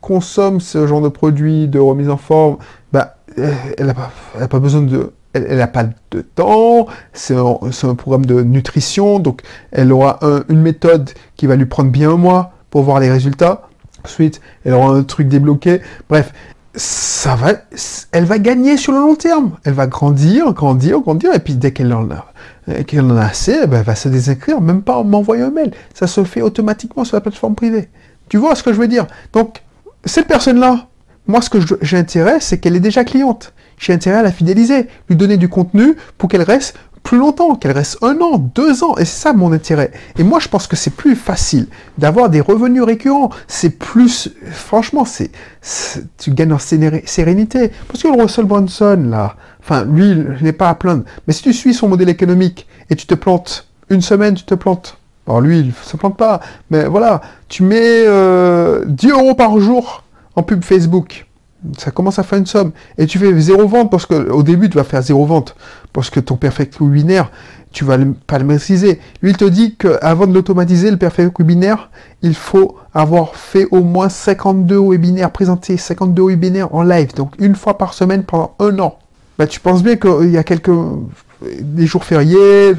consomment 0.00 0.60
ce 0.60 0.86
genre 0.86 1.00
de 1.00 1.08
produits 1.08 1.68
de 1.68 1.78
remise 1.78 2.10
en 2.10 2.16
forme, 2.16 2.56
bah, 2.92 3.16
elle 3.36 3.86
n'a 3.86 4.48
pas, 4.48 4.58
besoin 4.58 4.82
de... 4.82 5.12
Elle 5.32 5.58
n'a 5.58 5.66
pas 5.66 5.84
de 6.10 6.22
temps, 6.22 6.86
c'est 7.12 7.36
un, 7.36 7.94
programme 7.94 8.24
de 8.24 8.42
nutrition, 8.42 9.18
donc 9.18 9.42
elle 9.70 9.92
aura 9.92 10.18
une 10.48 10.62
méthode 10.62 11.10
qui 11.36 11.46
va 11.46 11.56
lui 11.56 11.66
prendre 11.66 11.90
bien 11.90 12.12
un 12.12 12.16
mois 12.16 12.52
pour 12.70 12.82
voir 12.82 13.00
les 13.00 13.10
résultats. 13.10 13.68
Ensuite, 14.04 14.40
elle 14.64 14.72
aura 14.72 14.94
un 14.94 15.02
truc 15.02 15.28
débloqué. 15.28 15.82
Bref, 16.08 16.32
ça 16.76 17.34
va, 17.36 17.52
elle 18.12 18.24
va 18.24 18.38
gagner 18.38 18.76
sur 18.76 18.92
le 18.92 18.98
long 18.98 19.14
terme. 19.14 19.56
Elle 19.64 19.72
va 19.72 19.86
grandir, 19.86 20.52
grandir, 20.52 21.00
grandir, 21.00 21.34
et 21.34 21.38
puis 21.38 21.54
dès 21.54 21.72
qu'elle 21.72 21.92
en 21.92 22.08
a, 22.10 22.26
qu'elle 22.84 23.00
en 23.00 23.16
a 23.16 23.24
assez, 23.24 23.60
eh 23.64 23.66
ben, 23.66 23.78
elle 23.78 23.84
va 23.84 23.94
se 23.94 24.08
désinscrire, 24.08 24.60
même 24.60 24.82
pas 24.82 24.98
en 24.98 25.04
m'envoyant 25.04 25.46
un 25.46 25.50
mail. 25.50 25.72
Ça 25.94 26.06
se 26.06 26.22
fait 26.24 26.42
automatiquement 26.42 27.04
sur 27.04 27.16
la 27.16 27.22
plateforme 27.22 27.54
privée. 27.54 27.88
Tu 28.28 28.36
vois 28.36 28.54
ce 28.54 28.62
que 28.62 28.72
je 28.72 28.78
veux 28.78 28.88
dire? 28.88 29.06
Donc, 29.32 29.62
cette 30.04 30.28
personne-là, 30.28 30.86
moi, 31.26 31.40
ce 31.40 31.50
que 31.50 31.58
j'ai 31.80 31.96
intérêt, 31.96 32.40
c'est 32.40 32.58
qu'elle 32.58 32.76
est 32.76 32.80
déjà 32.80 33.04
cliente. 33.04 33.52
J'ai 33.78 33.92
intérêt 33.92 34.18
à 34.18 34.22
la 34.22 34.32
fidéliser, 34.32 34.88
lui 35.08 35.16
donner 35.16 35.36
du 35.38 35.48
contenu 35.48 35.96
pour 36.18 36.28
qu'elle 36.28 36.42
reste 36.42 36.76
plus 37.06 37.18
longtemps, 37.18 37.54
qu'elle 37.54 37.70
reste 37.70 37.98
un 38.02 38.20
an, 38.20 38.36
deux 38.36 38.82
ans. 38.82 38.96
Et 38.96 39.04
c'est 39.04 39.20
ça 39.22 39.32
mon 39.32 39.52
intérêt. 39.52 39.92
Et 40.18 40.24
moi, 40.24 40.40
je 40.40 40.48
pense 40.48 40.66
que 40.66 40.74
c'est 40.74 40.90
plus 40.90 41.14
facile 41.14 41.68
d'avoir 41.98 42.28
des 42.30 42.40
revenus 42.40 42.82
récurrents. 42.82 43.30
C'est 43.46 43.70
plus, 43.70 44.28
franchement, 44.50 45.04
c'est, 45.04 45.30
tu 46.18 46.32
gagnes 46.32 46.52
en 46.52 46.58
sérénité. 46.58 47.70
Parce 47.86 48.02
que 48.02 48.08
le 48.08 48.20
Russell 48.20 48.46
Brunson, 48.46 49.06
là, 49.08 49.36
enfin, 49.60 49.84
lui, 49.84 50.10
il 50.10 50.38
n'est 50.42 50.52
pas 50.52 50.68
à 50.68 50.74
plaindre. 50.74 51.04
Mais 51.28 51.32
si 51.32 51.44
tu 51.44 51.52
suis 51.52 51.74
son 51.74 51.88
modèle 51.88 52.08
économique 52.08 52.66
et 52.90 52.96
tu 52.96 53.06
te 53.06 53.14
plantes, 53.14 53.68
une 53.88 54.02
semaine, 54.02 54.34
tu 54.34 54.42
te 54.42 54.54
plantes. 54.54 54.98
Alors 55.28 55.40
lui, 55.40 55.60
il 55.60 55.66
ne 55.68 55.72
se 55.84 55.96
plante 55.96 56.16
pas. 56.16 56.40
Mais 56.70 56.86
voilà, 56.86 57.20
tu 57.48 57.62
mets 57.62 58.04
euh, 58.04 58.84
10 58.84 59.10
euros 59.10 59.34
par 59.36 59.60
jour 59.60 60.02
en 60.34 60.42
pub 60.42 60.64
Facebook 60.64 61.25
ça 61.78 61.90
commence 61.90 62.18
à 62.18 62.22
faire 62.22 62.38
une 62.38 62.46
somme. 62.46 62.72
Et 62.98 63.06
tu 63.06 63.18
fais 63.18 63.38
zéro 63.40 63.66
vente 63.66 63.90
parce 63.90 64.06
que 64.06 64.30
au 64.30 64.42
début, 64.42 64.68
tu 64.68 64.76
vas 64.76 64.84
faire 64.84 65.02
zéro 65.02 65.24
vente 65.26 65.56
parce 65.92 66.10
que 66.10 66.20
ton 66.20 66.36
perfect 66.36 66.80
webinaire, 66.80 67.30
tu 67.72 67.84
vas 67.84 67.98
pas 68.26 68.38
le 68.38 68.44
maîtriser. 68.44 69.00
Lui, 69.22 69.30
il 69.30 69.36
te 69.36 69.44
dit 69.44 69.76
qu'avant 69.76 70.26
de 70.26 70.34
l'automatiser, 70.34 70.90
le 70.90 70.96
perfect 70.96 71.38
webinaire, 71.38 71.90
il 72.22 72.34
faut 72.34 72.76
avoir 72.94 73.36
fait 73.36 73.66
au 73.70 73.82
moins 73.82 74.08
52 74.08 74.78
webinaires 74.78 75.30
présentés, 75.30 75.76
52 75.76 76.22
webinaires 76.22 76.74
en 76.74 76.82
live, 76.82 77.14
donc 77.14 77.34
une 77.38 77.54
fois 77.54 77.76
par 77.76 77.92
semaine 77.94 78.22
pendant 78.22 78.54
un 78.60 78.78
an. 78.78 78.98
Bah, 79.38 79.46
tu 79.46 79.60
penses 79.60 79.82
bien 79.82 79.96
qu'il 79.96 80.30
y 80.30 80.38
a 80.38 80.42
quelques 80.42 80.70
des 81.60 81.86
jours 81.86 82.04
fériés, 82.04 82.72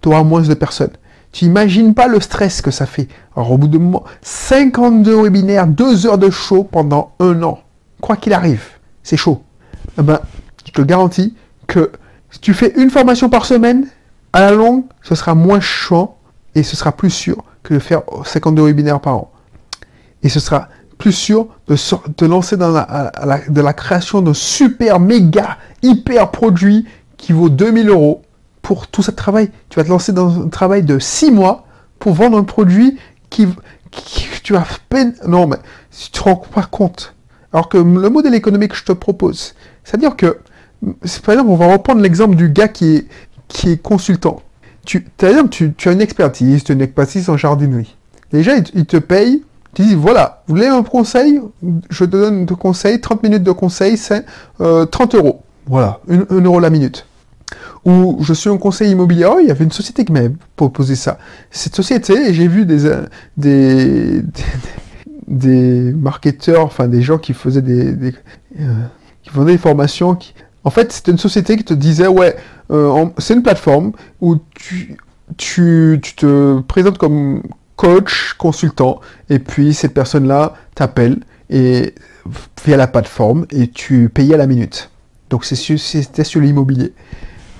tu 0.00 0.08
auras 0.08 0.24
moins 0.24 0.42
de 0.42 0.54
personnes. 0.54 0.90
Tu 1.30 1.44
imagines 1.44 1.94
pas 1.94 2.08
le 2.08 2.20
stress 2.20 2.60
que 2.60 2.70
ça 2.70 2.84
fait. 2.84 3.08
Alors 3.36 3.52
au 3.52 3.58
bout 3.58 3.68
de 3.68 3.78
moment, 3.78 4.04
52 4.22 5.22
webinaires, 5.22 5.66
2 5.66 6.06
heures 6.06 6.18
de 6.18 6.30
show 6.30 6.64
pendant 6.64 7.12
un 7.20 7.42
an 7.42 7.60
quoi 8.02 8.16
qu'il 8.16 8.34
arrive, 8.34 8.64
c'est 9.02 9.16
chaud. 9.16 9.42
Eh 9.98 10.02
ben, 10.02 10.20
je 10.66 10.72
te 10.72 10.82
garantis 10.82 11.34
que 11.66 11.92
si 12.30 12.40
tu 12.40 12.52
fais 12.52 12.74
une 12.76 12.90
formation 12.90 13.30
par 13.30 13.46
semaine, 13.46 13.86
à 14.34 14.40
la 14.40 14.52
longue, 14.52 14.84
ce 15.02 15.14
sera 15.14 15.34
moins 15.34 15.60
chaud 15.60 16.14
et 16.54 16.62
ce 16.62 16.76
sera 16.76 16.92
plus 16.92 17.10
sûr 17.10 17.42
que 17.62 17.74
de 17.74 17.78
faire 17.78 18.02
52 18.24 18.64
webinaires 18.64 19.00
par 19.00 19.16
an. 19.16 19.32
Et 20.22 20.28
ce 20.28 20.40
sera 20.40 20.68
plus 20.98 21.12
sûr 21.12 21.48
de 21.68 21.76
te 22.12 22.24
lancer 22.24 22.56
dans 22.56 22.70
la, 22.70 23.10
de 23.48 23.60
la 23.60 23.72
création 23.72 24.20
d'un 24.20 24.34
super, 24.34 25.00
méga, 25.00 25.58
hyper 25.82 26.30
produit 26.30 26.86
qui 27.16 27.32
vaut 27.32 27.48
2000 27.48 27.88
euros 27.88 28.22
pour 28.62 28.86
tout 28.86 29.02
ce 29.02 29.10
travail. 29.10 29.50
Tu 29.68 29.78
vas 29.78 29.84
te 29.84 29.88
lancer 29.88 30.12
dans 30.12 30.42
un 30.42 30.48
travail 30.48 30.82
de 30.82 30.98
6 30.98 31.30
mois 31.30 31.66
pour 31.98 32.14
vendre 32.14 32.38
un 32.38 32.44
produit 32.44 32.98
qui, 33.30 33.48
qui 33.90 34.26
tu 34.42 34.56
as 34.56 34.66
peine... 34.88 35.14
Non, 35.26 35.46
mais 35.46 35.56
si 35.90 36.10
tu 36.10 36.18
te 36.18 36.24
rends 36.24 36.36
pas 36.36 36.64
compte 36.64 37.14
alors 37.52 37.68
que 37.68 37.78
le 37.78 38.10
modèle 38.10 38.34
économique 38.34 38.72
que 38.72 38.76
je 38.76 38.84
te 38.84 38.92
propose, 38.92 39.54
c'est-à-dire 39.84 40.16
que, 40.16 40.38
par 41.24 41.34
exemple, 41.34 41.50
on 41.50 41.56
va 41.56 41.72
reprendre 41.72 42.00
l'exemple 42.00 42.36
du 42.36 42.48
gars 42.48 42.68
qui 42.68 42.96
est, 42.96 43.06
qui 43.48 43.70
est 43.70 43.82
consultant. 43.82 44.42
Tu, 44.84 45.06
exemple, 45.22 45.50
tu, 45.50 45.88
as 45.88 45.92
une 45.92 46.00
expertise, 46.00 46.64
tu 46.64 46.72
as 46.72 46.74
une 46.74 46.80
expertise 46.80 47.28
en 47.28 47.36
jardinerie. 47.36 47.96
Déjà, 48.32 48.56
il, 48.56 48.86
te 48.86 48.96
paye, 48.96 49.42
tu 49.74 49.82
dis, 49.82 49.94
voilà, 49.94 50.42
vous 50.46 50.54
voulez 50.54 50.66
un 50.66 50.82
conseil? 50.82 51.40
Je 51.90 52.04
te 52.04 52.10
donne 52.10 52.46
de 52.46 52.54
conseil, 52.54 53.00
30 53.00 53.22
minutes 53.22 53.42
de 53.42 53.52
conseil, 53.52 53.96
c'est 53.96 54.24
30 54.58 55.14
euh, 55.14 55.18
euros. 55.18 55.42
Voilà, 55.66 56.00
1 56.08 56.42
euro 56.42 56.58
la 56.58 56.70
minute. 56.70 57.06
Ou 57.84 58.18
je 58.22 58.32
suis 58.32 58.48
un 58.48 58.56
conseil 58.56 58.92
immobilier, 58.92 59.26
oh, 59.26 59.38
il 59.40 59.48
y 59.48 59.50
avait 59.50 59.64
une 59.64 59.72
société 59.72 60.04
qui 60.04 60.12
m'avait 60.12 60.32
proposé 60.56 60.96
ça. 60.96 61.18
Cette 61.50 61.76
société, 61.76 62.32
j'ai 62.32 62.48
vu 62.48 62.64
des, 62.64 62.86
euh, 62.86 63.06
des 63.36 64.22
des 65.26 65.92
marketeurs, 65.92 66.64
enfin 66.64 66.88
des 66.88 67.02
gens 67.02 67.18
qui 67.18 67.34
faisaient 67.34 67.62
des, 67.62 68.14
euh, 68.60 68.74
qui 69.22 69.30
vendaient 69.30 69.52
des 69.52 69.58
formations. 69.58 70.18
En 70.64 70.70
fait, 70.70 70.92
c'était 70.92 71.12
une 71.12 71.18
société 71.18 71.56
qui 71.56 71.64
te 71.64 71.74
disait 71.74 72.06
ouais, 72.06 72.36
euh, 72.70 73.06
c'est 73.18 73.34
une 73.34 73.42
plateforme 73.42 73.92
où 74.20 74.36
tu, 74.54 74.96
tu, 75.36 76.00
tu 76.02 76.14
te 76.14 76.60
présentes 76.60 76.98
comme 76.98 77.42
coach, 77.76 78.34
consultant, 78.34 79.00
et 79.28 79.38
puis 79.38 79.74
cette 79.74 79.94
personne-là 79.94 80.54
t'appelle 80.74 81.20
et 81.50 81.94
via 82.64 82.76
la 82.76 82.86
plateforme 82.86 83.46
et 83.50 83.68
tu 83.68 84.08
payais 84.08 84.34
à 84.34 84.38
la 84.38 84.46
minute. 84.46 84.90
Donc 85.30 85.44
c'était 85.44 86.24
sur 86.24 86.40
l'immobilier. 86.40 86.92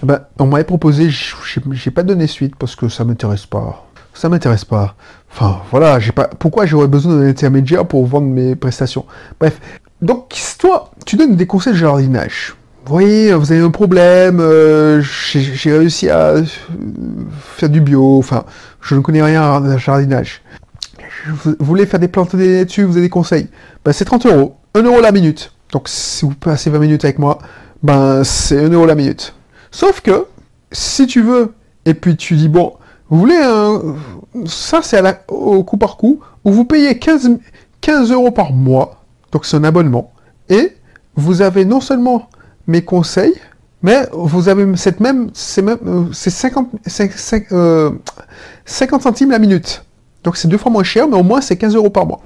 Eh 0.02 0.06
ben, 0.06 0.20
on 0.38 0.46
m'avait 0.46 0.64
proposé, 0.64 1.08
j'ai 1.10 1.90
pas 1.90 2.02
donné 2.02 2.26
suite 2.26 2.56
parce 2.56 2.76
que 2.76 2.88
ça 2.88 3.04
m'intéresse 3.04 3.46
pas 3.46 3.86
ça 4.14 4.28
m'intéresse 4.28 4.64
pas. 4.64 4.94
Enfin, 5.32 5.62
voilà, 5.70 5.98
j'ai 5.98 6.12
pas. 6.12 6.28
Pourquoi 6.28 6.66
j'aurais 6.66 6.88
besoin 6.88 7.16
d'un 7.16 7.26
intermédiaire 7.26 7.86
pour 7.86 8.06
vendre 8.06 8.26
mes 8.26 8.54
prestations? 8.54 9.06
Bref. 9.40 9.58
Donc, 10.02 10.34
toi, 10.58 10.90
tu 11.06 11.16
donnes 11.16 11.36
des 11.36 11.46
conseils 11.46 11.74
de 11.74 11.78
jardinage. 11.78 12.56
vous 12.84 12.92
voyez, 12.92 13.32
vous 13.34 13.52
avez 13.52 13.60
un 13.60 13.70
problème, 13.70 14.40
euh, 14.40 15.00
j'ai 15.00 15.72
réussi 15.72 16.10
à 16.10 16.30
euh, 16.30 16.44
faire 17.40 17.68
du 17.68 17.80
bio, 17.80 18.18
enfin, 18.18 18.44
je 18.80 18.96
ne 18.96 19.00
connais 19.00 19.22
rien 19.22 19.48
en 19.48 19.78
jardinage. 19.78 20.42
Vous 21.44 21.54
voulez 21.60 21.86
faire 21.86 22.00
des 22.00 22.08
plantes 22.08 22.34
dessus, 22.34 22.82
vous 22.82 22.96
avez 22.96 23.06
des 23.06 23.10
conseils. 23.10 23.46
Ben, 23.84 23.92
c'est 23.92 24.04
30 24.04 24.26
euros, 24.26 24.56
1 24.74 24.82
euro 24.82 25.00
la 25.00 25.12
minute. 25.12 25.52
Donc, 25.70 25.88
si 25.88 26.24
vous 26.24 26.34
passez 26.34 26.68
20 26.68 26.80
minutes 26.80 27.04
avec 27.04 27.20
moi, 27.20 27.38
ben, 27.84 28.24
c'est 28.24 28.58
1 28.58 28.70
euro 28.70 28.86
la 28.86 28.96
minute. 28.96 29.34
Sauf 29.70 30.00
que, 30.00 30.26
si 30.72 31.06
tu 31.06 31.22
veux, 31.22 31.54
et 31.84 31.94
puis 31.94 32.16
tu 32.16 32.34
dis, 32.34 32.48
bon, 32.48 32.72
vous 33.12 33.18
voulez 33.18 33.36
un... 33.36 33.94
Ça, 34.46 34.80
c'est 34.82 35.02
au 35.28 35.62
coup 35.64 35.76
par 35.76 35.98
coup, 35.98 36.20
où 36.44 36.50
vous 36.50 36.64
payez 36.64 36.98
15, 36.98 37.38
15 37.82 38.10
euros 38.10 38.30
par 38.30 38.54
mois, 38.54 39.04
donc 39.32 39.44
c'est 39.44 39.58
un 39.58 39.64
abonnement, 39.64 40.14
et 40.48 40.72
vous 41.14 41.42
avez 41.42 41.66
non 41.66 41.82
seulement 41.82 42.30
mes 42.66 42.82
conseils, 42.82 43.34
mais 43.82 44.06
vous 44.14 44.48
avez 44.48 44.78
cette 44.78 45.00
même, 45.00 45.28
c'est 45.34 45.60
même, 45.60 46.08
c'est 46.14 46.30
50, 46.30 46.70
50 46.86 47.52
euh, 47.52 47.90
centimes 48.66 49.30
la 49.30 49.38
minute. 49.38 49.84
Donc 50.24 50.38
c'est 50.38 50.48
deux 50.48 50.56
fois 50.56 50.72
moins 50.72 50.82
cher, 50.82 51.06
mais 51.06 51.16
au 51.16 51.22
moins 51.22 51.42
c'est 51.42 51.56
15 51.56 51.74
euros 51.74 51.90
par 51.90 52.06
mois. 52.06 52.22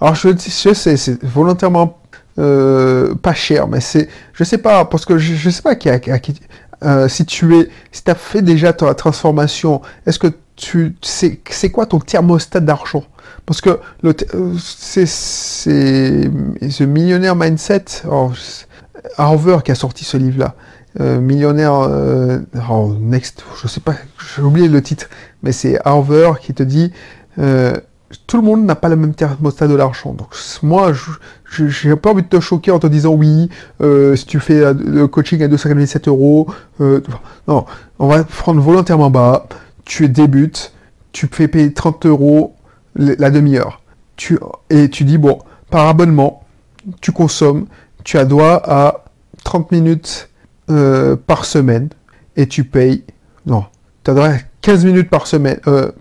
Alors 0.00 0.14
je, 0.14 0.28
je 0.28 0.74
sais, 0.74 0.96
c'est 0.96 1.24
volontairement 1.24 1.98
euh, 2.38 3.14
pas 3.14 3.34
cher, 3.34 3.66
mais 3.66 3.80
c'est, 3.80 4.08
je 4.32 4.44
sais 4.44 4.58
pas, 4.58 4.84
parce 4.84 5.04
que 5.06 5.18
je, 5.18 5.34
je 5.34 5.50
sais 5.50 5.62
pas 5.62 5.74
qui, 5.74 5.88
à, 5.88 5.98
qui 5.98 6.40
euh, 6.84 7.08
si 7.08 7.24
tu 7.24 7.56
es, 7.56 7.68
si 7.92 8.02
as 8.06 8.14
fait 8.14 8.42
déjà 8.42 8.72
ta 8.72 8.94
transformation, 8.94 9.82
est-ce 10.06 10.18
que 10.18 10.28
tu 10.56 10.96
sais, 11.02 11.40
c'est 11.50 11.70
quoi 11.70 11.86
ton 11.86 11.98
thermostat 11.98 12.60
d'argent? 12.60 13.04
Parce 13.46 13.60
que 13.60 13.80
le, 14.02 14.14
c'est, 14.58 15.06
c'est, 15.06 16.30
ce 16.70 16.84
millionnaire 16.84 17.36
mindset, 17.36 17.84
oh, 18.10 18.30
Harvard 19.18 19.62
qui 19.62 19.72
a 19.72 19.74
sorti 19.74 20.04
ce 20.04 20.16
livre-là. 20.16 20.54
Euh, 21.00 21.20
millionnaire 21.20 21.74
euh, 21.74 22.38
oh, 22.70 22.94
next, 23.00 23.44
je 23.60 23.66
sais 23.66 23.80
pas, 23.80 23.94
j'ai 24.36 24.42
oublié 24.42 24.68
le 24.68 24.80
titre, 24.80 25.08
mais 25.42 25.50
c'est 25.50 25.76
Harvard 25.84 26.38
qui 26.38 26.54
te 26.54 26.62
dit 26.62 26.92
euh, 27.40 27.74
tout 28.28 28.36
le 28.36 28.44
monde 28.44 28.64
n'a 28.64 28.76
pas 28.76 28.88
le 28.88 28.94
même 28.94 29.12
thermostat 29.12 29.66
de 29.66 29.74
l'argent. 29.74 30.12
Donc 30.12 30.28
moi, 30.62 30.92
je 30.92 31.10
n'ai 31.62 31.96
pas 31.96 32.10
envie 32.10 32.22
de 32.22 32.28
te 32.28 32.40
choquer 32.40 32.70
en 32.70 32.78
te 32.78 32.86
disant 32.86 33.14
oui, 33.14 33.48
si 33.80 34.26
tu 34.26 34.40
fais 34.40 34.74
le 34.74 35.06
coaching 35.06 35.42
à 35.42 35.48
297 35.48 36.08
euros, 36.08 36.48
non, 37.48 37.64
on 37.98 38.08
va 38.08 38.24
prendre 38.24 38.60
volontairement 38.60 39.10
bas. 39.10 39.46
Tu 39.84 40.08
débutes, 40.08 40.72
tu 41.12 41.28
fais 41.30 41.46
payer 41.48 41.72
30 41.72 42.06
euros 42.06 42.54
la 42.96 43.30
demi-heure. 43.30 43.82
Tu, 44.16 44.38
et 44.70 44.88
tu 44.88 45.04
dis 45.04 45.18
bon, 45.18 45.38
par 45.70 45.88
abonnement, 45.88 46.44
tu 47.00 47.12
consommes, 47.12 47.66
tu 48.04 48.18
as 48.18 48.24
droit 48.24 48.62
à 48.64 49.04
30 49.44 49.72
minutes 49.72 50.30
euh, 50.70 51.16
par 51.16 51.44
semaine 51.44 51.88
et 52.36 52.46
tu 52.46 52.64
payes. 52.64 53.04
Non, 53.46 53.64
tu 54.04 54.10
as 54.10 54.14
droit 54.14 54.28
à 54.28 54.38
15 54.60 54.84
minutes 54.84 55.10
par 55.10 55.26
semaine, 55.26 55.58
30 55.60 55.66
euh, 55.68 55.92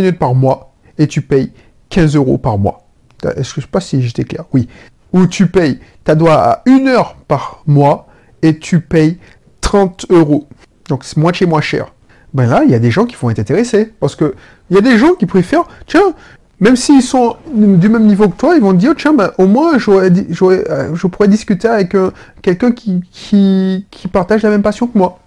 minutes 0.00 0.18
par 0.18 0.34
mois 0.34 0.72
et 0.98 1.06
tu 1.06 1.20
payes 1.20 1.52
15 1.90 2.16
euros 2.16 2.38
par 2.38 2.58
mois. 2.58 2.88
Est-ce 3.36 3.54
que 3.54 3.60
je 3.60 3.66
sais 3.66 3.70
pas 3.70 3.80
si 3.80 4.00
j'étais 4.02 4.24
clair? 4.24 4.44
Oui. 4.52 4.68
Ou 5.12 5.26
tu 5.26 5.46
payes, 5.46 5.78
tu 6.04 6.10
as 6.10 6.14
droit 6.14 6.34
à 6.34 6.62
une 6.66 6.88
heure 6.88 7.16
par 7.26 7.62
mois 7.66 8.08
et 8.42 8.58
tu 8.58 8.80
payes 8.80 9.18
30 9.60 10.06
euros. 10.10 10.48
Donc 10.88 11.04
c'est 11.04 11.16
moitié 11.16 11.46
moins 11.46 11.60
cher. 11.60 11.92
Ben 12.34 12.46
là, 12.46 12.62
il 12.64 12.70
y 12.70 12.74
a 12.74 12.78
des 12.78 12.90
gens 12.90 13.06
qui 13.06 13.16
vont 13.16 13.30
être 13.30 13.38
intéressés. 13.38 13.92
Parce 14.00 14.16
que 14.16 14.34
il 14.70 14.76
y 14.76 14.78
a 14.78 14.82
des 14.82 14.98
gens 14.98 15.14
qui 15.14 15.26
préfèrent, 15.26 15.66
tiens, 15.86 16.14
même 16.60 16.76
s'ils 16.76 17.02
sont 17.02 17.36
du 17.54 17.88
même 17.88 18.06
niveau 18.06 18.28
que 18.28 18.36
toi, 18.36 18.54
ils 18.56 18.60
vont 18.60 18.72
dire, 18.72 18.94
tiens, 18.96 19.14
ben, 19.14 19.30
au 19.38 19.46
moins, 19.46 19.74
euh, 19.76 20.94
je 20.94 21.06
pourrais 21.06 21.28
discuter 21.28 21.68
avec 21.68 21.94
euh, 21.94 22.10
quelqu'un 22.42 22.72
qui, 22.72 23.86
partage 24.12 24.42
la 24.42 24.50
même 24.50 24.62
passion 24.62 24.86
que 24.88 24.98
moi. 24.98 25.20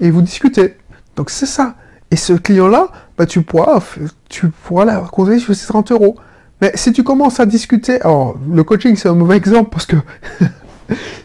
Et 0.00 0.10
vous 0.10 0.22
discutez. 0.22 0.76
Donc 1.16 1.30
c'est 1.30 1.46
ça. 1.46 1.74
Et 2.10 2.16
ce 2.16 2.32
client-là, 2.32 2.88
ben, 3.18 3.26
tu 3.26 3.42
pourras, 3.42 3.82
tu 4.28 4.48
pourras 4.48 4.86
la 4.86 5.00
conseiller 5.00 5.40
sur 5.40 5.54
ces 5.54 5.66
30 5.66 5.92
euros. 5.92 6.16
Mais 6.60 6.72
si 6.74 6.92
tu 6.92 7.04
commences 7.04 7.40
à 7.40 7.46
discuter, 7.46 8.00
alors 8.00 8.36
le 8.50 8.64
coaching 8.64 8.96
c'est 8.96 9.08
un 9.08 9.14
mauvais 9.14 9.36
exemple 9.36 9.70
parce 9.70 9.86
que 9.86 9.96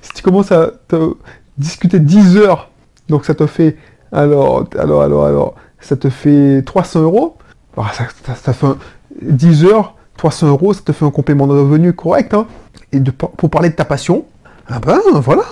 si 0.01 0.11
tu 0.15 0.21
commences 0.21 0.51
à 0.51 0.71
te 0.87 1.15
discuter 1.57 1.99
10 1.99 2.37
heures, 2.37 2.69
donc 3.09 3.25
ça 3.25 3.33
te 3.33 3.45
fait, 3.45 3.77
alors, 4.11 4.65
alors, 4.77 5.01
alors, 5.01 5.25
alors, 5.25 5.55
ça 5.79 5.95
te 5.95 6.09
fait 6.09 6.61
300 6.65 7.01
euros, 7.01 7.37
bah, 7.75 7.91
ça, 7.93 8.53
fait 8.53 8.65
un, 8.65 8.77
10 9.21 9.65
heures, 9.65 9.95
300 10.17 10.47
euros, 10.47 10.73
ça 10.73 10.81
te 10.81 10.91
fait 10.91 11.05
un 11.05 11.11
complément 11.11 11.47
de 11.47 11.53
revenu 11.53 11.93
correct. 11.93 12.33
Hein. 12.33 12.47
Et 12.91 13.01
pour 13.01 13.49
parler 13.49 13.69
de 13.69 13.75
ta 13.75 13.85
passion, 13.85 14.25
ah 14.67 14.79
ben 14.79 14.99
voilà, 15.15 15.43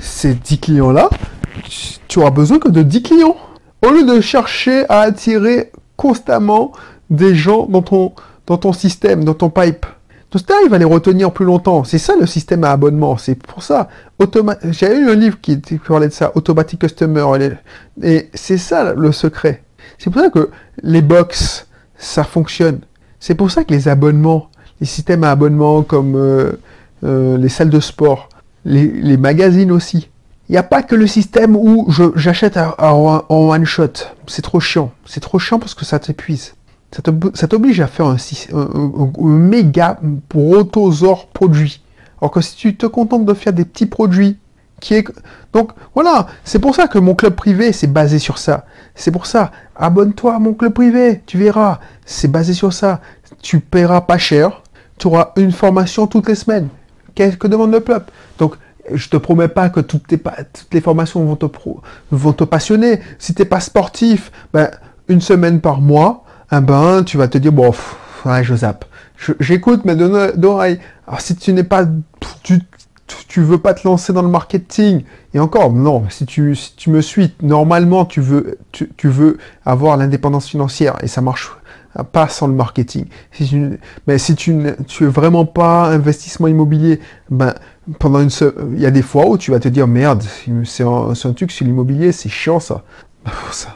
ces 0.00 0.34
10 0.34 0.60
clients-là, 0.60 1.10
tu 2.08 2.18
auras 2.18 2.30
besoin 2.30 2.58
que 2.58 2.68
de 2.68 2.82
10 2.82 3.02
clients. 3.02 3.36
Au 3.86 3.90
lieu 3.90 4.04
de 4.04 4.20
chercher 4.20 4.84
à 4.88 5.00
attirer 5.00 5.72
constamment 5.96 6.72
des 7.08 7.34
gens 7.34 7.66
dans 7.66 7.82
ton, 7.82 8.12
dans 8.50 8.58
ton 8.58 8.72
système, 8.72 9.22
dans 9.22 9.34
ton 9.34 9.48
pipe. 9.48 9.86
Tout 10.28 10.38
ça, 10.38 10.56
il 10.64 10.70
va 10.70 10.78
les 10.78 10.84
retenir 10.84 11.30
plus 11.30 11.44
longtemps. 11.44 11.84
C'est 11.84 11.98
ça 11.98 12.14
le 12.18 12.26
système 12.26 12.64
à 12.64 12.72
abonnement. 12.72 13.16
C'est 13.16 13.36
pour 13.36 13.62
ça. 13.62 13.88
J'ai 14.70 14.92
eu 14.92 15.08
un 15.08 15.14
livre 15.14 15.40
qui 15.40 15.56
parlait 15.86 16.08
de 16.08 16.12
ça, 16.12 16.32
Automatic 16.34 16.80
Customer. 16.80 17.24
Et 18.02 18.28
c'est 18.34 18.58
ça 18.58 18.92
le 18.92 19.12
secret. 19.12 19.62
C'est 19.98 20.10
pour 20.10 20.20
ça 20.20 20.30
que 20.30 20.50
les 20.82 21.00
box, 21.00 21.68
ça 21.96 22.24
fonctionne. 22.24 22.80
C'est 23.20 23.36
pour 23.36 23.52
ça 23.52 23.62
que 23.62 23.72
les 23.72 23.86
abonnements, 23.86 24.50
les 24.80 24.86
systèmes 24.86 25.22
à 25.22 25.30
abonnement 25.30 25.84
comme 25.84 26.16
euh, 26.16 26.50
euh, 27.04 27.38
les 27.38 27.48
salles 27.48 27.70
de 27.70 27.78
sport, 27.78 28.28
les, 28.64 29.16
magazines 29.16 29.70
aussi, 29.70 30.08
il 30.48 30.52
n'y 30.52 30.58
a 30.58 30.64
pas 30.64 30.82
que 30.82 30.96
le 30.96 31.06
système 31.06 31.54
où 31.54 31.86
j'achète 32.16 32.56
en 32.56 33.22
one 33.30 33.64
shot. 33.64 33.92
C'est 34.26 34.42
trop 34.42 34.58
chiant. 34.58 34.90
C'est 35.06 35.20
trop 35.20 35.38
chiant 35.38 35.60
parce 35.60 35.74
que 35.74 35.84
ça 35.84 36.00
t'épuise. 36.00 36.54
Ça 36.92 37.46
t'oblige 37.46 37.80
à 37.80 37.86
faire 37.86 38.06
un, 38.06 38.16
méga 39.22 40.00
protosaure 40.28 41.28
produit. 41.28 41.82
Alors 42.20 42.32
que 42.32 42.40
si 42.40 42.56
tu 42.56 42.76
te 42.76 42.86
contentes 42.86 43.24
de 43.24 43.34
faire 43.34 43.52
des 43.52 43.64
petits 43.64 43.86
produits 43.86 44.38
qui 44.80 44.94
est... 44.94 45.04
Donc 45.52 45.72
voilà, 45.94 46.26
c'est 46.44 46.58
pour 46.58 46.74
ça 46.74 46.88
que 46.88 46.98
mon 46.98 47.14
club 47.14 47.34
privé, 47.34 47.72
c'est 47.72 47.86
basé 47.86 48.18
sur 48.18 48.38
ça. 48.38 48.64
C'est 48.94 49.10
pour 49.10 49.26
ça, 49.26 49.52
abonne-toi 49.76 50.34
à 50.34 50.38
mon 50.38 50.54
club 50.54 50.72
privé, 50.72 51.22
tu 51.26 51.38
verras. 51.38 51.78
C'est 52.04 52.28
basé 52.28 52.54
sur 52.54 52.72
ça. 52.72 53.00
Tu 53.40 53.60
paieras 53.60 54.02
pas 54.02 54.18
cher, 54.18 54.62
tu 54.98 55.06
auras 55.06 55.32
une 55.36 55.52
formation 55.52 56.06
toutes 56.06 56.28
les 56.28 56.34
semaines. 56.34 56.68
Qu'est-ce 57.14 57.36
que 57.36 57.46
demande 57.46 57.72
le 57.72 57.80
club? 57.80 58.04
Donc, 58.38 58.56
je 58.92 59.08
te 59.08 59.16
promets 59.16 59.48
pas 59.48 59.68
que 59.68 59.80
toutes, 59.80 60.06
toutes 60.08 60.74
les 60.74 60.80
formations 60.80 61.24
vont 61.24 61.36
te, 61.36 61.46
vont 62.10 62.32
te 62.32 62.44
passionner. 62.44 63.00
Si 63.18 63.34
tu 63.34 63.42
n'es 63.42 63.46
pas 63.46 63.60
sportif, 63.60 64.32
ben, 64.52 64.70
une 65.08 65.20
semaine 65.20 65.60
par 65.60 65.80
mois, 65.80 66.24
eh 66.52 66.60
ben, 66.60 67.04
tu 67.04 67.16
vas 67.16 67.28
te 67.28 67.38
dire, 67.38 67.52
bon, 67.52 67.72
je 68.42 68.54
zappe. 68.54 68.84
J'écoute, 69.38 69.82
mais 69.84 69.94
d'oreille. 69.96 70.80
Alors, 71.06 71.20
si 71.20 71.36
tu 71.36 71.52
n'es 71.52 71.64
pas 71.64 71.84
tu, 72.42 72.60
tu 73.28 73.42
veux 73.42 73.58
pas 73.58 73.74
te 73.74 73.86
lancer 73.86 74.12
dans 74.12 74.22
le 74.22 74.28
marketing, 74.28 75.02
et 75.34 75.40
encore, 75.40 75.72
non, 75.72 76.04
si 76.10 76.26
tu, 76.26 76.54
si 76.54 76.74
tu 76.76 76.90
me 76.90 77.00
suis, 77.00 77.34
normalement, 77.42 78.04
tu 78.04 78.20
veux, 78.20 78.58
tu, 78.72 78.90
tu 78.96 79.08
veux 79.08 79.38
avoir 79.64 79.96
l'indépendance 79.96 80.48
financière, 80.48 80.96
et 81.02 81.08
ça 81.08 81.20
marche 81.20 81.50
pas 82.12 82.28
sans 82.28 82.46
le 82.46 82.54
marketing. 82.54 83.06
Si 83.32 83.48
tu, 83.48 83.78
mais 84.06 84.18
si 84.18 84.34
tu 84.36 84.56
tu 84.86 85.04
es 85.04 85.08
vraiment 85.08 85.44
pas 85.44 85.86
investissement 85.88 86.46
immobilier, 86.46 87.00
ben, 87.30 87.54
pendant 87.98 88.20
une 88.20 88.30
il 88.74 88.80
y 88.80 88.86
a 88.86 88.90
des 88.90 89.02
fois 89.02 89.26
où 89.26 89.36
tu 89.36 89.50
vas 89.50 89.58
te 89.58 89.68
dire, 89.68 89.88
merde, 89.88 90.22
c'est 90.64 90.84
un, 90.84 91.10
un, 91.10 91.32
truc 91.32 91.50
sur 91.50 91.66
l'immobilier, 91.66 92.12
c'est 92.12 92.28
chiant 92.28 92.60
ça. 92.60 92.84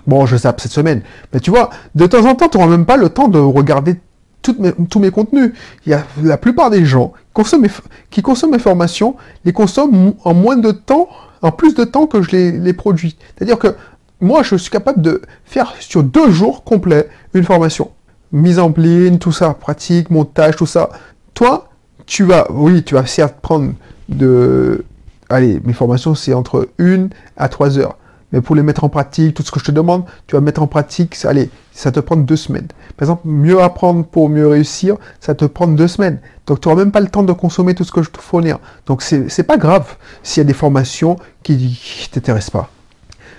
Bon, 0.06 0.26
je 0.26 0.36
zappe 0.36 0.60
cette 0.60 0.72
semaine. 0.72 1.02
Mais 1.32 1.40
tu 1.40 1.50
vois, 1.50 1.70
de 1.94 2.06
temps 2.06 2.24
en 2.24 2.34
temps, 2.34 2.48
tu 2.48 2.58
n'auras 2.58 2.70
même 2.70 2.86
pas 2.86 2.96
le 2.96 3.08
temps 3.08 3.28
de 3.28 3.38
regarder 3.38 3.96
tous 4.42 4.98
mes 4.98 5.10
contenus. 5.10 5.52
Il 5.86 5.90
y 5.90 5.94
a 5.94 6.04
la 6.22 6.36
plupart 6.36 6.70
des 6.70 6.84
gens 6.84 7.12
qui 7.34 8.22
consomment 8.22 8.52
mes, 8.52 8.58
formations, 8.58 9.16
les 9.44 9.52
consomment 9.52 10.14
en 10.24 10.34
moins 10.34 10.56
de 10.56 10.70
temps, 10.70 11.08
en 11.42 11.50
plus 11.50 11.74
de 11.74 11.84
temps 11.84 12.06
que 12.06 12.22
je 12.22 12.30
les, 12.30 12.72
produis. 12.72 13.16
C'est-à-dire 13.36 13.58
que 13.58 13.74
moi, 14.20 14.42
je 14.42 14.56
suis 14.56 14.70
capable 14.70 15.02
de 15.02 15.22
faire 15.44 15.74
sur 15.80 16.02
deux 16.02 16.30
jours 16.30 16.64
complets 16.64 17.08
une 17.32 17.44
formation. 17.44 17.90
Mise 18.32 18.58
en 18.58 18.72
ligne, 18.76 19.18
tout 19.18 19.32
ça, 19.32 19.54
pratique, 19.54 20.10
montage, 20.10 20.56
tout 20.56 20.66
ça. 20.66 20.90
Toi, 21.34 21.68
tu 22.06 22.24
vas, 22.24 22.46
oui, 22.50 22.82
tu 22.82 22.94
vas 22.94 23.06
certes 23.06 23.36
prendre 23.40 23.72
de... 24.08 24.84
Allez, 25.28 25.60
mes 25.64 25.72
formations, 25.72 26.14
c'est 26.14 26.34
entre 26.34 26.68
une 26.78 27.10
à 27.36 27.48
trois 27.48 27.78
heures. 27.78 27.96
Mais 28.34 28.40
pour 28.40 28.56
les 28.56 28.64
mettre 28.64 28.82
en 28.82 28.88
pratique, 28.88 29.32
tout 29.34 29.44
ce 29.44 29.52
que 29.52 29.60
je 29.60 29.64
te 29.64 29.70
demande, 29.70 30.02
tu 30.26 30.34
vas 30.34 30.40
mettre 30.40 30.60
en 30.60 30.66
pratique, 30.66 31.16
allez, 31.24 31.50
ça 31.72 31.92
te 31.92 32.00
prend 32.00 32.16
deux 32.16 32.34
semaines. 32.34 32.66
Par 32.96 33.06
exemple, 33.06 33.28
mieux 33.28 33.62
apprendre 33.62 34.04
pour 34.04 34.28
mieux 34.28 34.48
réussir, 34.48 34.96
ça 35.20 35.36
te 35.36 35.44
prend 35.44 35.68
deux 35.68 35.86
semaines. 35.86 36.18
Donc 36.48 36.60
tu 36.60 36.68
n'auras 36.68 36.80
même 36.80 36.90
pas 36.90 37.00
le 37.00 37.06
temps 37.06 37.22
de 37.22 37.32
consommer 37.32 37.76
tout 37.76 37.84
ce 37.84 37.92
que 37.92 38.02
je 38.02 38.10
te 38.10 38.18
fournir. 38.18 38.58
Donc 38.86 39.02
c'est 39.02 39.44
pas 39.44 39.56
grave 39.56 39.86
s'il 40.24 40.40
y 40.40 40.44
a 40.44 40.48
des 40.48 40.52
formations 40.52 41.16
qui 41.44 41.54
ne 41.54 42.12
t'intéressent 42.12 42.50
pas. 42.50 42.70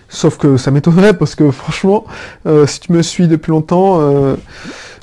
Sauf 0.07 0.37
que 0.37 0.55
ça 0.55 0.71
m'étonnerait 0.71 1.17
parce 1.17 1.35
que 1.35 1.51
franchement, 1.51 2.05
euh, 2.45 2.65
si 2.65 2.79
tu 2.79 2.93
me 2.93 3.01
suis 3.01 3.27
depuis 3.27 3.51
longtemps, 3.51 3.99
euh, 3.99 4.37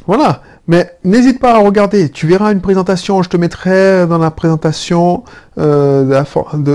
voilà. 0.07 0.41
Mais 0.69 0.91
n'hésite 1.05 1.39
pas 1.39 1.57
à 1.57 1.59
regarder. 1.59 2.09
Tu 2.09 2.27
verras 2.27 2.51
une 2.51 2.63
présentation. 2.63 3.23
Je 3.23 3.29
te 3.29 3.37
mettrai 3.37 4.07
dans 4.07 4.17
la 4.17 4.31
présentation 4.31 5.25
euh, 5.59 6.25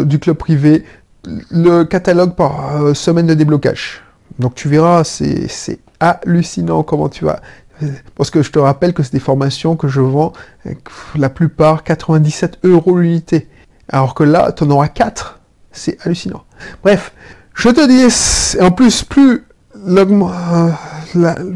du 0.03 0.19
club 0.19 0.35
privé 0.35 0.83
le 1.49 1.83
catalogue 1.83 2.35
par 2.35 2.81
euh, 2.81 2.93
semaine 2.93 3.27
de 3.27 3.33
déblocage. 3.33 4.03
Donc 4.39 4.55
tu 4.55 4.69
verras, 4.69 5.03
c'est 5.03 5.79
hallucinant 5.99 6.83
comment 6.83 7.09
tu 7.09 7.25
vas. 7.25 7.41
Parce 8.15 8.29
que 8.31 8.41
je 8.41 8.51
te 8.51 8.59
rappelle 8.59 8.93
que 8.93 9.03
c'est 9.03 9.13
des 9.13 9.19
formations 9.19 9.75
que 9.75 9.87
je 9.87 10.01
vends 10.01 10.33
la 11.15 11.29
plupart 11.29 11.83
97 11.83 12.59
euros 12.63 12.97
l'unité. 12.97 13.47
Alors 13.89 14.13
que 14.13 14.23
là, 14.23 14.51
tu 14.51 14.63
en 14.63 14.71
auras 14.71 14.87
4. 14.87 15.39
C'est 15.71 15.97
hallucinant. 16.03 16.43
Bref, 16.83 17.13
je 17.53 17.69
te 17.69 17.87
dis, 17.87 18.61
en 18.61 18.71
plus, 18.71 19.03
plus 19.03 19.43
euh, 19.85 20.71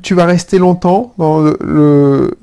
tu 0.03 0.13
vas 0.13 0.25
rester 0.25 0.57
longtemps 0.57 1.13
dans 1.17 1.41
le, 1.41 2.37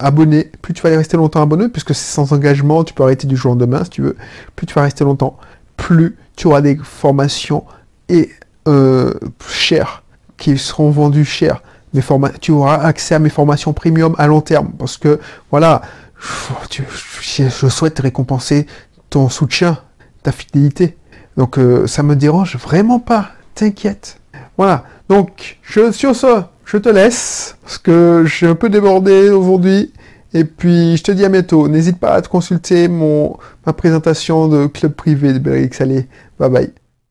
abonné, 0.00 0.50
plus 0.60 0.74
tu 0.74 0.82
vas 0.82 0.90
rester 0.90 1.16
longtemps 1.16 1.42
abonné, 1.42 1.68
puisque 1.68 1.94
c'est 1.94 2.12
sans 2.12 2.32
engagement, 2.32 2.84
tu 2.84 2.92
peux 2.94 3.02
arrêter 3.02 3.26
du 3.26 3.36
jour 3.36 3.52
au 3.52 3.54
lendemain 3.54 3.84
si 3.84 3.90
tu 3.90 4.02
veux, 4.02 4.16
plus 4.56 4.66
tu 4.66 4.74
vas 4.74 4.82
rester 4.82 5.04
longtemps, 5.04 5.36
plus 5.82 6.16
tu 6.36 6.46
auras 6.46 6.60
des 6.60 6.78
formations 6.82 7.64
et 8.08 8.30
euh, 8.68 9.12
chères, 9.48 10.04
qui 10.38 10.56
seront 10.56 10.90
vendues 10.90 11.24
chères. 11.24 11.60
Mes 11.92 12.02
tu 12.40 12.52
auras 12.52 12.76
accès 12.76 13.16
à 13.16 13.18
mes 13.18 13.28
formations 13.28 13.72
premium 13.72 14.14
à 14.16 14.28
long 14.28 14.40
terme, 14.40 14.72
parce 14.78 14.96
que 14.96 15.18
voilà, 15.50 15.82
je 16.18 17.68
souhaite 17.68 17.98
récompenser 17.98 18.66
ton 19.10 19.28
soutien, 19.28 19.78
ta 20.22 20.32
fidélité. 20.32 20.96
Donc 21.36 21.58
euh, 21.58 21.86
ça 21.86 22.02
me 22.02 22.14
dérange 22.14 22.56
vraiment 22.56 23.00
pas, 23.00 23.32
t'inquiète. 23.54 24.18
Voilà, 24.56 24.84
donc 25.08 25.58
je, 25.62 25.90
sur 25.90 26.14
ça, 26.14 26.52
je 26.64 26.78
te 26.78 26.88
laisse, 26.88 27.56
parce 27.62 27.78
que 27.78 28.24
j'ai 28.24 28.46
un 28.46 28.54
peu 28.54 28.70
débordé 28.70 29.30
aujourd'hui. 29.30 29.92
Et 30.34 30.44
puis, 30.44 30.96
je 30.96 31.02
te 31.02 31.12
dis 31.12 31.24
à 31.24 31.28
bientôt. 31.28 31.68
N'hésite 31.68 31.98
pas 31.98 32.14
à 32.14 32.22
te 32.22 32.28
consulter 32.28 32.88
mon, 32.88 33.36
ma 33.66 33.72
présentation 33.72 34.48
de 34.48 34.66
club 34.66 34.92
privé 34.94 35.32
de 35.32 35.38
Belrix. 35.38 35.80
Allez, 35.80 36.08
bye 36.38 36.50
bye. 36.50 36.81